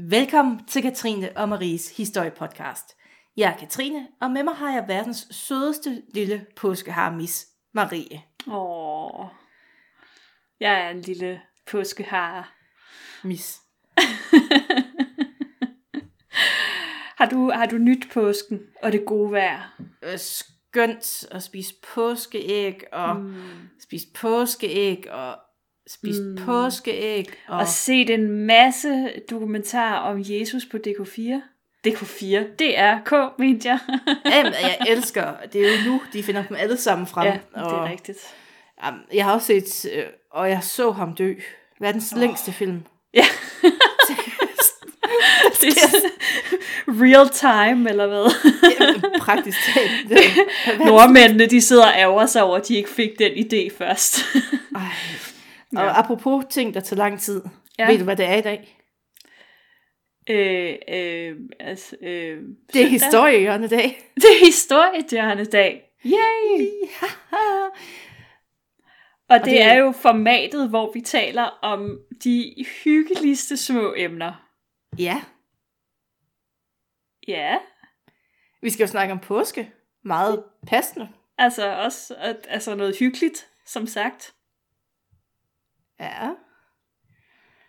Velkommen 0.00 0.66
til 0.66 0.82
Katrine 0.82 1.36
og 1.36 1.48
Maries 1.48 1.96
historiepodcast. 1.96 2.96
Jeg 3.36 3.52
er 3.52 3.56
Katrine, 3.56 4.08
og 4.20 4.30
med 4.30 4.42
mig 4.42 4.54
har 4.54 4.72
jeg 4.72 4.84
verdens 4.88 5.26
sødeste 5.30 6.02
lille 6.14 6.46
påskehar, 6.56 7.14
Miss 7.14 7.46
Marie. 7.72 8.22
Åh, 8.46 9.26
jeg 10.60 10.86
er 10.86 10.90
en 10.90 11.00
lille 11.00 11.40
påskehar. 11.70 12.54
Miss. 13.24 13.60
Har 17.18 17.26
du, 17.26 17.50
har 17.50 17.66
du 17.66 17.78
nyt 17.78 18.08
påsken 18.12 18.60
og 18.82 18.92
det 18.92 19.04
gode 19.06 19.32
vejr? 19.32 19.80
Øh, 20.02 20.18
Skønt 20.18 21.24
at 21.30 21.42
spise 21.42 21.74
påskeæg, 21.94 22.80
og 22.92 23.16
mm. 23.16 23.34
spise 23.80 24.06
påskeæg, 24.14 25.10
og 25.10 25.38
spise 25.88 26.22
mm. 26.22 26.36
påskeæg, 26.44 27.30
og... 27.48 27.58
Og 27.58 27.68
set 27.68 28.10
en 28.10 28.28
masse 28.46 29.10
dokumentarer 29.30 29.98
om 29.98 30.16
Jesus 30.24 30.66
på 30.70 30.76
DK4. 30.86 31.20
DK4, 31.86 32.56
det 32.58 32.78
er 32.78 33.00
K, 33.04 33.38
mente 33.38 33.68
jeg. 33.68 33.78
Jamen, 34.32 34.52
jeg 34.52 34.78
elsker, 34.88 35.34
det 35.52 35.66
er 35.66 35.70
jo 35.70 35.90
nu, 35.90 36.00
de 36.12 36.22
finder 36.22 36.42
dem 36.48 36.56
alle 36.56 36.76
sammen 36.76 37.06
frem. 37.06 37.26
ja, 37.26 37.32
det 37.54 37.62
og, 37.64 37.86
er 37.86 37.90
rigtigt. 37.90 38.18
Jamen, 38.84 39.00
jeg 39.14 39.24
har 39.24 39.32
også 39.32 39.46
set, 39.46 39.90
øh, 39.94 40.04
og 40.30 40.50
jeg 40.50 40.62
så 40.62 40.90
ham 40.90 41.14
dø. 41.14 41.34
Verdens 41.80 42.12
oh. 42.12 42.20
længste 42.20 42.52
film. 42.52 42.82
Ja. 43.14 43.24
det 45.60 45.68
er 45.68 46.00
real 46.88 47.28
time, 47.28 47.90
eller 47.90 48.06
hvad? 48.06 48.52
Jamen, 48.80 49.20
praktisk 49.20 49.58
talt. 49.74 50.10
Nordmændene, 50.86 51.46
de 51.46 51.60
sidder 51.60 51.86
og 51.86 51.92
ærger 51.98 52.26
sig 52.26 52.42
over, 52.42 52.56
at 52.56 52.68
de 52.68 52.76
ikke 52.76 52.90
fik 52.90 53.18
den 53.18 53.32
idé 53.32 53.78
først. 53.78 54.20
Ej. 54.76 54.82
Og 55.76 55.98
apropos 55.98 56.44
ting, 56.50 56.74
der 56.74 56.80
tager 56.80 56.98
lang 56.98 57.20
tid. 57.20 57.42
Ja. 57.78 57.84
Ja. 57.84 57.90
Ved 57.90 57.98
du, 57.98 58.04
hvad 58.04 58.16
det 58.16 58.26
er 58.26 58.34
i 58.34 58.40
dag? 58.40 58.74
øh, 60.30 60.74
øh, 60.88 61.36
altså, 61.60 61.96
øh, 62.00 62.42
Det 62.72 62.82
er 62.82 62.86
historiehjørnedag. 62.86 64.00
det 64.14 64.24
er 64.24 64.44
historiedjørnedag. 64.46 65.84
Yay! 66.06 66.68
Og 69.28 69.38
det, 69.38 69.44
det 69.46 69.62
er- 69.62 69.74
jo 69.74 69.92
formatet, 69.92 70.68
hvor 70.68 70.92
vi 70.92 71.00
taler 71.00 71.42
om 71.42 72.00
de 72.24 72.54
hyggeligste 72.84 73.56
små 73.56 73.94
emner. 73.96 74.48
Ja, 74.98 75.22
Ja, 77.28 77.56
vi 78.62 78.70
skal 78.70 78.84
jo 78.84 78.88
snakke 78.90 79.12
om 79.12 79.18
påske. 79.18 79.72
Meget 80.04 80.44
passende. 80.66 81.08
altså 81.38 81.74
også 81.74 82.14
altså 82.48 82.74
noget 82.74 82.96
hyggeligt, 82.98 83.46
som 83.66 83.86
sagt. 83.86 84.34
Ja. 86.00 86.30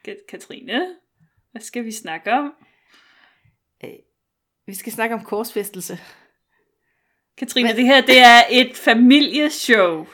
Kat- 0.05 0.25
Katrine, 0.29 0.95
hvad 1.51 1.61
skal 1.61 1.85
vi 1.85 1.91
snakke 1.91 2.33
om? 2.33 2.53
Vi 4.65 4.75
skal 4.75 4.91
snakke 4.93 5.15
om 5.15 5.23
korsfæstelse. 5.23 5.99
Katrine, 7.37 7.67
Men- 7.69 7.75
det 7.75 7.85
her 7.85 8.01
det 8.01 8.19
er 8.19 8.41
et 8.49 8.77
familieshow. 8.77 10.07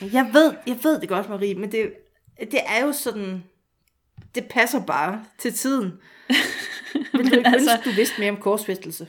Jeg 0.00 0.30
ved, 0.32 0.54
jeg 0.66 0.78
ved 0.82 1.00
det 1.00 1.08
godt, 1.08 1.28
Marie, 1.28 1.54
men 1.54 1.72
det, 1.72 1.94
det 2.40 2.60
er 2.66 2.84
jo 2.84 2.92
sådan... 2.92 3.44
Det 4.34 4.48
passer 4.50 4.86
bare 4.86 5.24
til 5.38 5.52
tiden. 5.54 5.92
Vil 7.12 7.30
du 7.30 7.36
ikke 7.36 7.48
altså- 7.48 7.72
ønske, 7.76 7.90
du 7.90 7.94
vidste 7.94 8.20
mere 8.20 8.30
om 8.30 8.36
korsfæstelse? 8.36 9.08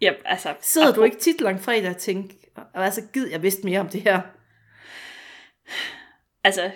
Ja, 0.00 0.12
altså, 0.24 0.54
Sidder 0.60 0.94
du 0.94 1.02
ikke 1.02 1.16
tit 1.16 1.40
langt 1.40 1.62
fredag 1.62 1.90
og 1.90 1.96
tænker, 1.96 2.34
og 2.74 2.84
altså 2.84 3.02
gid, 3.12 3.26
jeg 3.26 3.42
vidste 3.42 3.62
mere 3.64 3.80
om 3.80 3.88
det 3.88 4.02
her? 4.02 4.20
Altså, 6.44 6.70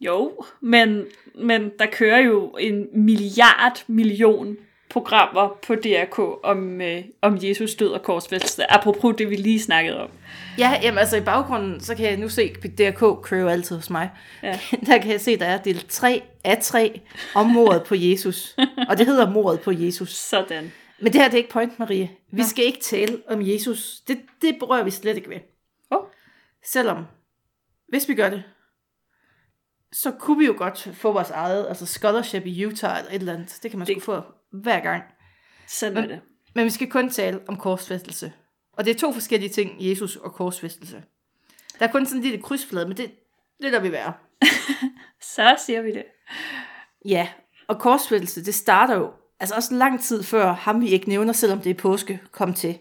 jo, 0.00 0.44
men, 0.60 1.04
men 1.34 1.70
der 1.78 1.86
kører 1.86 2.18
jo 2.18 2.50
en 2.60 2.86
milliard 2.92 3.84
million 3.86 4.56
programmer 4.90 5.58
på 5.66 5.74
DRK 5.74 6.18
om, 6.42 6.80
øh, 6.80 7.04
om 7.22 7.38
Jesus 7.42 7.74
død 7.74 7.88
og 7.88 8.02
korsfæstelse. 8.02 8.72
Apropos 8.72 9.14
det, 9.18 9.30
vi 9.30 9.36
lige 9.36 9.60
snakkede 9.60 10.00
om. 10.00 10.10
Ja, 10.58 10.78
jamen 10.82 10.98
altså 10.98 11.16
i 11.16 11.20
baggrunden, 11.20 11.80
så 11.80 11.94
kan 11.94 12.06
jeg 12.06 12.16
nu 12.16 12.28
se, 12.28 12.54
DRK 12.54 13.22
kører 13.22 13.40
jo 13.40 13.48
altid 13.48 13.76
hos 13.76 13.90
mig. 13.90 14.10
Ja. 14.42 14.58
Der 14.86 14.98
kan 14.98 15.10
jeg 15.10 15.20
se, 15.20 15.38
der 15.38 15.46
er 15.46 15.58
del 15.58 15.84
3 15.88 16.22
af 16.44 16.58
3 16.62 17.00
om 17.34 17.46
mordet 17.46 17.82
på 17.82 17.94
Jesus. 17.94 18.56
Og 18.88 18.98
det 18.98 19.06
hedder 19.06 19.30
mordet 19.30 19.60
på 19.60 19.72
Jesus. 19.72 20.14
Sådan. 20.14 20.72
Men 20.98 21.12
det 21.12 21.20
her 21.20 21.28
det 21.28 21.34
er 21.34 21.38
ikke 21.38 21.50
point, 21.50 21.78
Marie. 21.78 22.10
Vi 22.32 22.42
skal 22.42 22.64
ikke 22.64 22.80
tale 22.80 23.18
om 23.28 23.48
Jesus. 23.48 24.00
Det, 24.08 24.18
det 24.42 24.56
berører 24.58 24.84
vi 24.84 24.90
slet 24.90 25.16
ikke 25.16 25.30
ved. 25.30 25.40
Oh. 25.90 26.04
Selvom, 26.64 27.04
hvis 27.88 28.08
vi 28.08 28.14
gør 28.14 28.30
det, 28.30 28.42
så 30.02 30.10
kunne 30.10 30.38
vi 30.38 30.46
jo 30.46 30.54
godt 30.56 30.88
få 30.94 31.12
vores 31.12 31.30
eget 31.30 31.66
altså 31.68 31.86
scholarship 31.86 32.46
i 32.46 32.64
Utah 32.66 32.98
eller 32.98 33.10
et 33.10 33.14
eller 33.14 33.34
andet. 33.34 33.58
Det 33.62 33.70
kan 33.70 33.78
man 33.78 33.86
Det- 33.88 34.02
sgu 34.02 34.12
få 34.12 34.22
hver 34.52 34.80
gang. 34.80 35.02
Sådan 35.68 35.96
er 35.96 36.06
det. 36.06 36.20
Men 36.54 36.64
vi 36.64 36.70
skal 36.70 36.90
kun 36.90 37.10
tale 37.10 37.40
om 37.48 37.56
korsfæstelse. 37.56 38.32
Og 38.72 38.84
det 38.84 38.94
er 38.94 38.98
to 38.98 39.12
forskellige 39.12 39.50
ting, 39.50 39.76
Jesus 39.78 40.16
og 40.16 40.32
korsfæstelse. 40.34 41.02
Der 41.78 41.86
er 41.88 41.92
kun 41.92 42.06
sådan 42.06 42.18
en 42.18 42.22
lille 42.22 42.42
krydsflade, 42.42 42.88
men 42.88 42.96
det, 42.96 43.10
det 43.62 43.70
lader 43.70 43.80
vi 43.80 43.92
være. 43.92 44.12
Så 45.34 45.56
siger 45.66 45.82
vi 45.82 45.92
det. 45.92 46.04
Ja, 47.04 47.28
og 47.68 47.78
korsfæstelse, 47.80 48.44
det 48.44 48.54
starter 48.54 48.94
jo 48.96 49.12
altså 49.40 49.54
også 49.54 49.74
lang 49.74 50.02
tid 50.02 50.22
før 50.22 50.52
ham, 50.52 50.80
vi 50.80 50.88
ikke 50.88 51.08
nævner, 51.08 51.32
selvom 51.32 51.60
det 51.60 51.70
er 51.70 51.74
påske, 51.74 52.20
kom 52.32 52.54
til. 52.54 52.78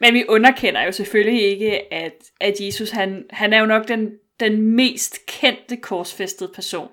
Men 0.00 0.14
vi 0.14 0.24
underkender 0.28 0.82
jo 0.82 0.92
selvfølgelig 0.92 1.42
ikke, 1.42 1.92
at, 1.94 2.12
at 2.40 2.54
Jesus, 2.60 2.90
han, 2.90 3.24
han 3.30 3.52
er 3.52 3.60
jo 3.60 3.66
nok 3.66 3.88
den, 3.88 4.10
den 4.40 4.62
mest 4.62 5.26
kendte 5.26 5.76
korsfæstede 5.76 6.50
person. 6.54 6.88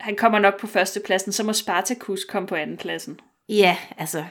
Han 0.00 0.16
kommer 0.16 0.38
nok 0.38 0.60
på 0.60 0.66
førstepladsen, 0.66 1.32
så 1.32 1.44
må 1.44 1.52
Spartacus 1.52 2.24
komme 2.24 2.48
på 2.48 2.54
andenpladsen. 2.54 3.20
Ja, 3.48 3.76
altså, 3.96 4.24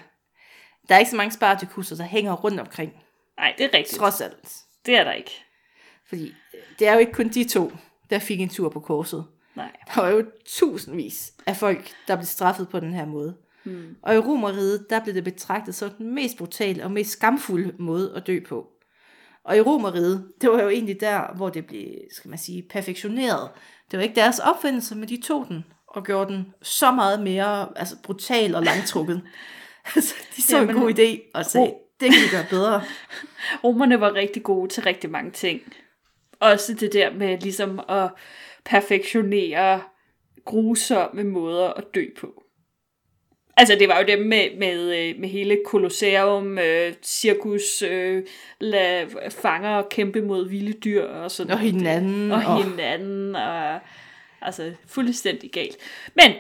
der 0.90 0.96
er 0.96 1.00
ikke 1.00 1.12
så 1.12 1.18
mange 1.18 1.32
spartakusser, 1.32 1.96
der 1.96 2.04
hænger 2.04 2.34
rundt 2.34 2.60
omkring, 2.60 2.94
Nej, 3.38 3.54
det 3.58 3.66
er 3.66 3.78
rigtigt. 3.78 4.00
trods 4.00 4.22
alt. 4.22 4.56
Det 4.86 4.96
er 4.96 5.04
der 5.04 5.12
ikke. 5.12 5.32
Fordi 6.06 6.28
øh, 6.54 6.60
det 6.80 6.88
er 6.88 6.94
jo 6.94 7.00
ikke 7.00 7.12
kun 7.12 7.28
de 7.30 7.44
to, 7.44 7.72
der 8.10 8.20
fik 8.20 8.40
en 8.40 8.50
tur 8.50 8.70
på 8.70 8.80
korset. 8.80 9.26
Nej. 9.56 9.72
Der 9.96 10.02
var 10.02 10.10
jo 10.10 10.26
tusindvis 10.46 11.34
af 11.46 11.58
folk, 11.58 11.92
der 12.08 12.16
blev 12.16 12.26
straffet 12.26 12.70
på 12.70 12.80
den 12.80 12.94
her 12.94 13.06
måde. 13.06 13.36
Hmm. 13.64 13.96
Og 14.02 14.16
i 14.16 14.18
Romeriet, 14.18 14.86
der 14.90 15.04
blev 15.04 15.16
det 15.16 15.24
betragtet 15.24 15.76
som 15.76 15.90
den 15.90 16.16
mest 16.16 16.38
brutale 16.38 16.84
og 16.84 16.92
mest 16.92 17.12
skamfulde 17.12 17.74
måde 17.80 18.14
at 18.16 18.28
dø 18.28 18.40
på. 18.48 18.68
Og 19.44 19.58
i 19.58 19.62
Romeriet, 19.62 20.32
det 20.42 20.52
var 20.52 20.62
jo 20.62 20.70
egentlig 20.70 21.02
der, 21.02 21.36
hvor 21.36 21.50
det 21.50 21.66
blev, 21.66 21.88
skal 22.12 22.30
man 22.30 22.40
sige, 22.40 22.64
perfektioneret. 22.70 23.50
Det 23.92 23.98
var 23.98 24.04
ikke 24.04 24.16
deres 24.16 24.40
opfindelse, 24.40 24.96
men 24.96 25.10
de 25.10 25.22
tog 25.22 25.46
den 25.50 25.66
og 25.88 26.06
gjorde 26.06 26.34
den 26.34 26.54
så 26.62 26.92
meget 26.92 27.24
mere 27.24 27.68
altså, 27.76 27.96
brutal 28.04 28.56
og 28.56 28.64
langtrukket. 28.64 29.22
altså, 29.96 30.16
de 30.36 30.42
så 30.42 30.58
Jamen, 30.58 30.76
en 30.76 30.82
god 30.82 30.94
idé 30.94 31.32
og 31.34 31.46
sagde, 31.46 31.68
Ro- 31.68 31.92
det 32.00 32.14
kan 32.14 32.22
vi 32.24 32.30
gøre 32.32 32.46
bedre. 32.50 32.84
Romerne 33.64 34.00
var 34.00 34.14
rigtig 34.14 34.44
gode 34.44 34.70
til 34.70 34.84
rigtig 34.84 35.10
mange 35.10 35.32
ting. 35.32 35.62
Også 36.40 36.74
det 36.74 36.94
der 36.94 37.14
med 37.14 37.38
ligesom 37.38 37.80
at 37.90 38.10
perfektionere 38.66 39.82
grusomme 40.46 41.24
måder 41.24 41.70
at 41.70 41.84
dø 41.96 42.06
på. 42.20 42.41
Altså 43.58 43.76
det 43.76 43.90
var 43.90 44.00
jo 44.00 44.06
dem 44.08 44.20
med, 44.20 44.58
med, 44.58 44.80
øh, 44.98 45.20
med 45.20 45.30
hele 45.30 45.58
Colosseum, 45.66 46.58
øh, 46.58 46.94
cirkus, 47.04 47.82
øh, 47.82 48.24
lad 48.60 49.32
fanger 49.32 49.82
kæmpe 49.82 50.22
mod 50.22 50.50
vilde 50.50 50.74
dyr 50.74 51.04
og 51.04 51.32
sådan 51.32 51.54
Og 51.54 51.60
hinanden. 51.60 52.32
og 52.32 52.64
hinanden, 52.64 53.36
og 53.36 53.80
altså 54.42 54.72
fuldstændig 54.88 55.52
galt. 55.52 55.78
Men 56.16 56.32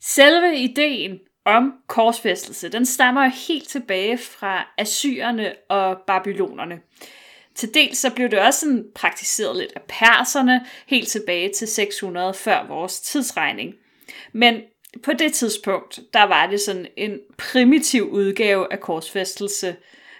selve 0.00 0.56
ideen 0.56 1.18
om 1.44 1.72
korsfæstelse, 1.86 2.68
den 2.68 2.86
stammer 2.86 3.30
helt 3.48 3.68
tilbage 3.68 4.18
fra 4.18 4.74
assyrerne 4.78 5.54
og 5.68 5.98
babylonerne. 6.06 6.80
Til 7.54 7.74
dels 7.74 7.98
så 7.98 8.10
blev 8.14 8.28
det 8.28 8.38
også 8.38 8.60
sådan 8.60 8.84
praktiseret 8.94 9.56
lidt 9.56 9.72
af 9.76 9.82
perserne, 9.88 10.66
helt 10.86 11.08
tilbage 11.08 11.52
til 11.52 11.68
600 11.68 12.34
før 12.34 12.66
vores 12.68 13.00
tidsregning. 13.00 13.74
Men 14.32 14.60
på 15.02 15.12
det 15.12 15.32
tidspunkt, 15.32 16.00
der 16.12 16.22
var 16.22 16.46
det 16.46 16.60
sådan 16.60 16.86
en 16.96 17.18
primitiv 17.38 18.02
udgave 18.02 18.72
af 18.72 18.80
korsfæstelse, 18.80 19.76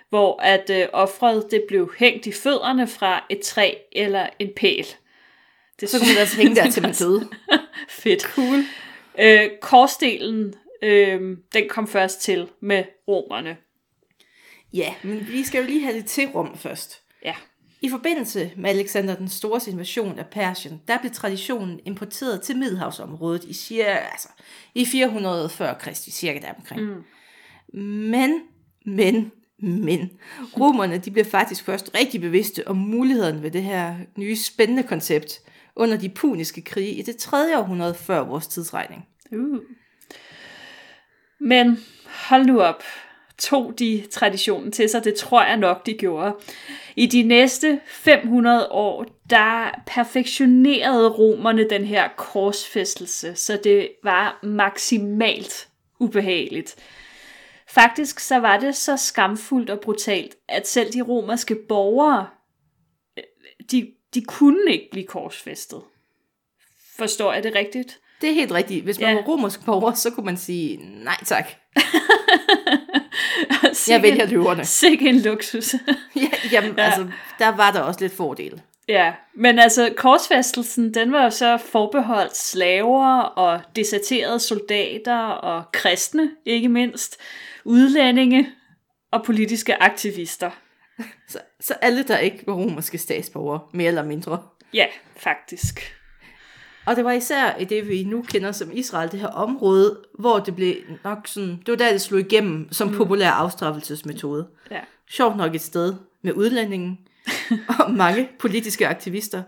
hvor 0.08 0.42
at 0.42 0.70
øh, 0.70 0.88
offret 0.92 1.46
det 1.50 1.64
blev 1.68 1.92
hængt 1.98 2.26
i 2.26 2.32
fødderne 2.32 2.86
fra 2.86 3.24
et 3.30 3.40
træ 3.40 3.74
eller 3.92 4.28
en 4.38 4.50
pæl. 4.56 4.86
Det 5.80 5.90
Så 5.90 5.98
kunne 5.98 6.08
man 6.08 6.18
altså 6.18 6.36
hænge 6.36 6.56
der, 6.56 6.70
til 6.70 6.82
man 6.82 6.94
døde. 6.94 7.28
Fedt. 7.88 8.22
Cool. 8.22 8.64
Øh, 9.18 9.50
korsdelen, 9.60 10.54
øh, 10.82 11.36
den 11.54 11.68
kom 11.68 11.88
først 11.88 12.20
til 12.20 12.48
med 12.60 12.84
romerne. 13.08 13.56
Ja, 14.72 14.94
men 15.02 15.28
vi 15.28 15.44
skal 15.44 15.60
jo 15.60 15.66
lige 15.66 15.80
have 15.80 15.96
det 15.96 16.06
til 16.06 16.28
rum 16.28 16.58
først. 16.58 17.02
I 17.82 17.90
forbindelse 17.90 18.52
med 18.56 18.70
Alexander 18.70 19.14
den 19.14 19.28
Stores 19.28 19.66
invasion 19.66 20.18
af 20.18 20.26
Persien, 20.26 20.80
der 20.88 20.98
blev 20.98 21.12
traditionen 21.12 21.80
importeret 21.84 22.42
til 22.42 22.56
Middelhavsområdet 22.56 23.44
i, 23.44 23.52
cirka, 23.52 23.90
altså, 23.90 24.28
i 24.74 24.84
400 24.84 25.48
før 25.48 25.74
Kristi, 25.74 26.10
cirka 26.10 26.38
der 26.38 26.52
omkring. 26.52 26.80
Mm. 26.82 27.04
Men, 28.10 28.40
men, 28.86 29.32
men, 29.58 30.10
romerne 30.58 30.98
de 30.98 31.10
blev 31.10 31.24
faktisk 31.24 31.64
først 31.64 31.90
rigtig 31.94 32.20
bevidste 32.20 32.68
om 32.68 32.76
mulighederne 32.76 33.42
ved 33.42 33.50
det 33.50 33.62
her 33.62 33.96
nye 34.16 34.36
spændende 34.36 34.82
koncept 34.82 35.40
under 35.76 35.96
de 35.96 36.08
puniske 36.08 36.62
krige 36.62 36.92
i 36.92 37.02
det 37.02 37.16
tredje 37.16 37.58
århundrede 37.58 37.94
før 37.94 38.20
vores 38.20 38.46
tidsregning. 38.46 39.06
Uh. 39.32 39.60
Men 41.40 41.78
hold 42.06 42.46
nu 42.46 42.60
op. 42.60 42.82
Tog 43.40 43.74
de 43.78 44.04
traditionen 44.12 44.72
til 44.72 44.88
sig? 44.88 45.04
Det 45.04 45.14
tror 45.14 45.42
jeg 45.44 45.56
nok, 45.56 45.86
de 45.86 45.92
gjorde. 45.94 46.36
I 46.96 47.06
de 47.06 47.22
næste 47.22 47.80
500 47.86 48.68
år, 48.70 49.06
der 49.30 49.80
perfektionerede 49.86 51.08
romerne 51.08 51.70
den 51.70 51.84
her 51.84 52.08
korsfæstelse, 52.16 53.34
så 53.34 53.60
det 53.64 53.88
var 54.04 54.38
maksimalt 54.42 55.68
ubehageligt. 56.00 56.76
Faktisk 57.68 58.20
så 58.20 58.36
var 58.38 58.58
det 58.58 58.76
så 58.76 58.96
skamfuldt 58.96 59.70
og 59.70 59.80
brutalt, 59.80 60.36
at 60.48 60.68
selv 60.68 60.92
de 60.92 61.02
romerske 61.02 61.54
borgere, 61.68 62.26
de, 63.70 63.90
de 64.14 64.22
kunne 64.22 64.72
ikke 64.72 64.88
blive 64.90 65.06
korsfæstet. 65.06 65.80
Forstår 66.98 67.32
jeg 67.32 67.42
det 67.42 67.54
rigtigt? 67.54 67.98
Det 68.20 68.28
er 68.30 68.34
helt 68.34 68.52
rigtigt. 68.52 68.84
Hvis 68.84 69.00
man 69.00 69.08
Ja. 69.08 69.14
var 69.14 69.22
romersk 69.22 69.64
borger, 69.64 69.94
så 69.94 70.10
kunne 70.10 70.26
man 70.26 70.36
sige, 70.36 70.76
nej 71.04 71.16
tak, 71.24 71.44
Sikke 73.72 73.92
jeg 73.94 74.02
vælger 74.02 74.26
løverne. 74.26 74.64
Sikke 74.64 75.08
en 75.08 75.20
luksus. 75.20 75.74
ja, 76.16 76.28
jamen, 76.52 76.74
Ja. 76.76 76.82
ja. 76.82 76.86
altså, 76.86 77.06
der 77.38 77.48
var 77.56 77.70
der 77.72 77.80
også 77.80 78.00
lidt 78.00 78.12
fordele. 78.16 78.62
ja, 78.88 79.12
men 79.34 79.58
altså 79.58 79.94
korsfæstelsen, 79.96 80.94
den 80.94 81.12
var 81.12 81.24
jo 81.24 81.30
så 81.30 81.56
forbeholdt 81.56 82.36
slaver 82.36 83.20
og 83.20 83.60
deserterede 83.76 84.40
soldater 84.40 85.18
og 85.26 85.64
kristne, 85.72 86.30
ikke 86.46 86.68
mindst, 86.68 87.16
udlændinge 87.64 88.48
og 89.12 89.24
politiske 89.24 89.82
aktivister. 89.82 90.50
Så, 91.28 91.38
så 91.60 91.74
alle, 91.74 92.02
der 92.02 92.18
ikke 92.18 92.44
var 92.46 92.52
romerske 92.54 92.98
statsborgere, 92.98 93.60
mere 93.72 93.88
eller 93.88 94.04
mindre. 94.04 94.42
Ja, 94.74 94.86
faktisk. 95.16 95.96
Og 96.86 96.96
det 96.96 97.04
var 97.04 97.12
især 97.12 97.56
i 97.56 97.64
det, 97.64 97.88
vi 97.88 98.04
nu 98.04 98.22
kender 98.22 98.52
som 98.52 98.70
Israel, 98.72 99.12
det 99.12 99.20
her 99.20 99.28
område, 99.28 99.98
hvor 100.18 100.38
det 100.38 100.56
blev 100.56 100.74
nok 101.04 101.18
sådan, 101.26 101.50
det 101.66 101.68
var 101.68 101.76
der, 101.76 101.92
det 101.92 102.00
slog 102.00 102.20
igennem 102.20 102.72
som 102.72 102.88
mm. 102.88 102.96
populær 102.96 103.30
afstraffelsesmetode. 103.30 104.46
Ja. 104.70 104.80
Sjovt 105.10 105.36
nok 105.36 105.54
et 105.54 105.60
sted 105.60 105.94
med 106.22 106.32
udlændingen 106.32 106.98
og 107.78 107.90
mange 107.92 108.28
politiske 108.38 108.88
aktivister. 108.88 109.42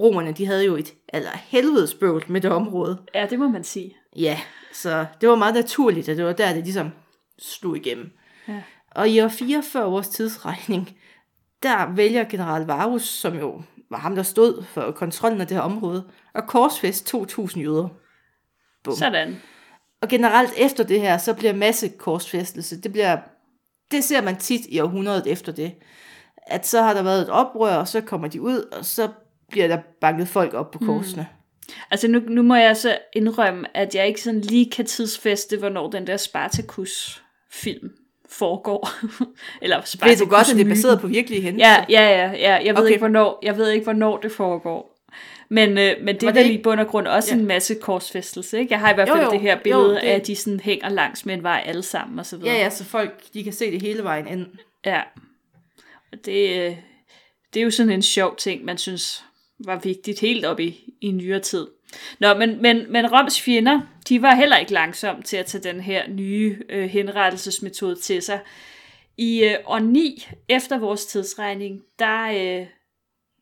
Romerne, 0.00 0.32
de 0.32 0.46
havde 0.46 0.64
jo 0.64 0.76
et 0.76 0.94
aller 1.08 1.36
helvedes 1.44 1.94
bøvl 1.94 2.24
med 2.28 2.40
det 2.40 2.50
område. 2.50 2.98
ja, 3.14 3.26
det 3.30 3.38
må 3.38 3.48
man 3.48 3.64
sige. 3.64 3.96
Ja, 4.16 4.40
så 4.72 5.06
det 5.20 5.28
var 5.28 5.36
meget 5.36 5.54
naturligt, 5.54 6.08
at 6.08 6.16
det 6.16 6.24
var 6.24 6.32
der, 6.32 6.52
det 6.52 6.64
ligesom 6.64 6.90
slog 7.38 7.76
igennem. 7.76 8.10
Ja. 8.48 8.62
Og 8.90 9.08
i 9.08 9.20
år 9.20 9.28
44 9.28 9.90
vores 9.90 10.08
tidsregning, 10.08 10.96
der 11.62 11.94
vælger 11.94 12.24
general 12.24 12.62
Varus, 12.62 13.02
som 13.02 13.38
jo 13.38 13.62
var 13.90 13.98
ham, 13.98 14.14
der 14.14 14.22
stod 14.22 14.62
for 14.62 14.90
kontrollen 14.90 15.40
af 15.40 15.46
det 15.46 15.56
her 15.56 15.62
område, 15.62 16.04
at 16.34 16.46
korsfæste 16.46 17.16
2.000 17.16 17.60
jøder. 17.60 17.88
Bum. 18.84 18.94
Sådan. 18.94 19.36
Og 20.02 20.08
generelt 20.08 20.52
efter 20.56 20.84
det 20.84 21.00
her, 21.00 21.18
så 21.18 21.34
bliver 21.34 21.52
masse 21.52 21.88
korsfæstelse. 21.88 22.80
Det, 22.80 22.92
bliver, 22.92 23.18
det 23.90 24.04
ser 24.04 24.22
man 24.22 24.36
tit 24.36 24.66
i 24.68 24.80
århundredet 24.80 25.26
efter 25.26 25.52
det. 25.52 25.72
At 26.36 26.66
så 26.66 26.82
har 26.82 26.94
der 26.94 27.02
været 27.02 27.22
et 27.22 27.28
oprør, 27.28 27.76
og 27.76 27.88
så 27.88 28.00
kommer 28.00 28.28
de 28.28 28.40
ud, 28.40 28.62
og 28.72 28.84
så 28.84 29.08
bliver 29.50 29.68
der 29.68 29.78
banket 30.00 30.28
folk 30.28 30.54
op 30.54 30.70
på 30.70 30.78
korsene. 30.78 31.22
Mm. 31.22 31.74
Altså 31.90 32.08
nu, 32.08 32.18
nu 32.18 32.42
må 32.42 32.54
jeg 32.54 32.76
så 32.76 32.98
indrømme, 33.12 33.76
at 33.76 33.94
jeg 33.94 34.06
ikke 34.06 34.22
sådan 34.22 34.40
lige 34.40 34.70
kan 34.70 34.86
tidsfeste, 34.86 35.56
hvornår 35.56 35.90
den 35.90 36.06
der 36.06 36.16
Spartacus-film 36.16 37.90
foregår. 38.32 38.88
Eller 39.62 39.76
Ved 40.04 40.16
du 40.16 40.26
godt, 40.26 40.50
at 40.50 40.56
det 40.56 40.64
er 40.64 40.68
baseret 40.68 41.00
på 41.00 41.06
virkelige 41.06 41.42
hændelser? 41.42 41.68
Ja, 41.68 41.84
ja, 41.88 42.08
ja, 42.08 42.30
ja. 42.32 42.64
Jeg 42.64 42.74
ved, 42.74 42.82
Okay. 42.82 42.88
ikke, 42.88 42.98
hvornår, 42.98 43.38
jeg 43.42 43.56
ved 43.56 43.70
ikke, 43.70 43.84
hvornår 43.84 44.16
det 44.16 44.32
foregår. 44.32 44.96
Men, 45.48 45.78
øh, 45.78 45.96
men 46.02 46.14
det 46.14 46.22
er 46.22 46.32
vel 46.32 46.50
i 46.50 46.58
bund 46.62 46.80
og 46.80 46.86
grund 46.86 47.06
også 47.06 47.34
Ja. 47.34 47.40
en 47.40 47.46
masse 47.46 47.74
korsfæstelse, 47.74 48.58
ikke? 48.58 48.72
Jeg 48.72 48.80
har 48.80 48.90
i 48.92 48.94
hvert 48.94 49.08
Jo, 49.08 49.14
fald 49.14 49.24
jo. 49.24 49.30
det 49.30 49.40
her 49.40 49.52
Jo, 49.54 49.60
billede 49.64 49.90
det- 49.90 49.96
af, 49.96 50.14
at 50.14 50.26
de 50.26 50.36
sådan 50.36 50.60
hænger 50.60 50.88
langs 50.88 51.26
med 51.26 51.34
en 51.34 51.42
vej 51.42 51.62
alle 51.66 51.82
sammen 51.82 52.18
og 52.18 52.26
så 52.26 52.36
videre. 52.36 52.54
Ja, 52.54 52.60
ja, 52.62 52.70
så 52.70 52.84
folk 52.84 53.22
de 53.34 53.44
kan 53.44 53.52
se 53.52 53.70
det 53.70 53.82
hele 53.82 54.02
vejen 54.02 54.28
ind. 54.28 54.46
Ja. 54.86 55.00
Og 56.12 56.18
det, 56.24 56.50
øh, 56.60 56.76
det 57.54 57.60
er 57.60 57.64
jo 57.64 57.70
sådan 57.70 57.92
en 57.92 58.02
sjov 58.02 58.36
ting, 58.36 58.64
man 58.64 58.78
synes 58.78 59.24
var 59.66 59.76
vigtigt 59.78 60.20
helt 60.20 60.44
op 60.44 60.60
i, 60.60 60.80
i 61.00 61.10
nyere 61.10 61.40
tid. 61.40 61.66
Nå, 62.18 62.34
men, 62.34 62.62
men, 62.62 62.92
men 62.92 63.12
Roms 63.12 63.40
fjender, 63.40 63.80
de 64.08 64.22
var 64.22 64.34
heller 64.34 64.56
ikke 64.56 64.72
langsomme 64.72 65.22
til 65.22 65.36
at 65.36 65.46
tage 65.46 65.72
den 65.72 65.80
her 65.80 66.08
nye 66.08 66.58
øh, 66.68 66.88
henrettelsesmetode 66.88 67.96
til 67.96 68.22
sig. 68.22 68.40
I 69.16 69.44
øh, 69.44 69.54
år 69.66 69.78
9 69.78 70.28
efter 70.48 70.78
vores 70.78 71.06
tidsregning, 71.06 71.80
der, 71.98 72.30
øh, 72.60 72.66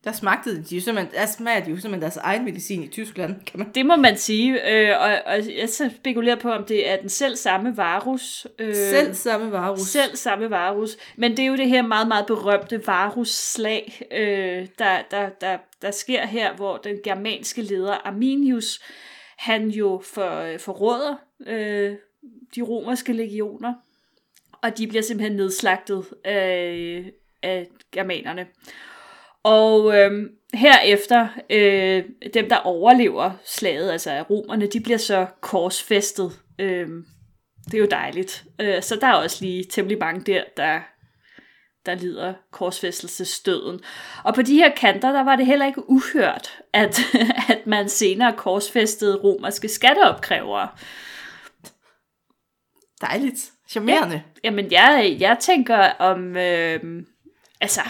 der 0.04 0.12
smagte 0.12 0.62
de 0.62 0.74
jo 0.74 0.80
simpelthen, 0.80 1.14
der 1.14 1.26
smager 1.26 1.64
de 1.64 1.70
jo 1.70 1.76
simpelthen 1.76 2.02
deres 2.02 2.16
egen 2.16 2.44
medicin 2.44 2.82
i 2.82 2.88
Tyskland, 2.88 3.44
kan 3.46 3.58
man 3.58 3.72
det 3.74 3.86
må 3.86 3.96
man 3.96 4.16
sige, 4.16 4.70
øh, 4.70 5.00
og, 5.00 5.18
og 5.26 5.56
jeg 5.58 5.68
så 5.68 5.90
spekulerer 5.96 6.36
på, 6.36 6.50
om 6.50 6.64
det 6.64 6.90
er 6.90 6.96
den 6.96 7.08
selv 7.08 7.36
samme 7.36 7.76
Varus. 7.76 8.46
Øh, 8.58 8.74
selv 8.74 9.14
samme 9.14 9.52
varus. 9.52 9.80
Selv 9.80 10.16
samme 10.16 10.50
Varus. 10.50 10.96
Men 11.16 11.30
det 11.30 11.38
er 11.38 11.46
jo 11.46 11.56
det 11.56 11.68
her 11.68 11.82
meget, 11.82 12.08
meget 12.08 12.26
berømte 12.26 12.86
Varus-slag, 12.86 14.02
øh, 14.12 14.66
der, 14.78 15.02
der, 15.10 15.28
der, 15.40 15.58
der 15.82 15.90
sker 15.90 16.26
her, 16.26 16.56
hvor 16.56 16.76
den 16.76 16.96
germanske 17.04 17.62
leder 17.62 18.06
Arminius, 18.06 18.80
han 19.38 19.68
jo 19.68 20.02
for, 20.04 20.58
forråder 20.58 21.14
øh, 21.46 21.96
de 22.54 22.62
romerske 22.62 23.12
legioner, 23.12 23.74
og 24.62 24.78
de 24.78 24.86
bliver 24.86 25.02
simpelthen 25.02 25.36
nedslagtet 25.36 26.04
af, 26.24 27.12
af 27.42 27.66
germanerne. 27.92 28.46
Og 29.44 29.98
øh, 29.98 30.30
herefter, 30.54 31.28
øh, 31.50 32.04
dem 32.34 32.48
der 32.48 32.56
overlever 32.56 33.30
slaget, 33.44 33.90
altså 33.90 34.24
romerne, 34.30 34.66
de 34.66 34.80
bliver 34.80 34.98
så 34.98 35.26
korsfæstet. 35.40 36.32
Øh, 36.58 36.88
det 37.64 37.74
er 37.74 37.78
jo 37.78 37.88
dejligt. 37.90 38.44
Øh, 38.60 38.82
så 38.82 38.96
der 39.00 39.06
er 39.06 39.14
også 39.14 39.44
lige 39.44 39.64
temmelig 39.64 39.98
mange 39.98 40.20
der, 40.32 40.44
der, 40.56 40.80
der 41.86 41.94
lider 41.94 42.34
korsfæstelsesstøden. 42.52 43.80
Og 44.24 44.34
på 44.34 44.42
de 44.42 44.54
her 44.54 44.74
kanter, 44.74 45.12
der 45.12 45.24
var 45.24 45.36
det 45.36 45.46
heller 45.46 45.66
ikke 45.66 45.90
uhørt, 45.90 46.58
at, 46.72 47.00
at 47.48 47.66
man 47.66 47.88
senere 47.88 48.32
korsfæstede 48.36 49.16
romerske 49.16 49.68
skatteopkrævere. 49.68 50.68
Dejligt. 53.00 53.52
Charmerende. 53.68 54.22
Jamen, 54.44 54.72
jeg, 54.72 55.16
jeg 55.20 55.36
tænker 55.40 55.78
om... 55.98 56.36
Øh, 56.36 57.02
altså, 57.60 57.80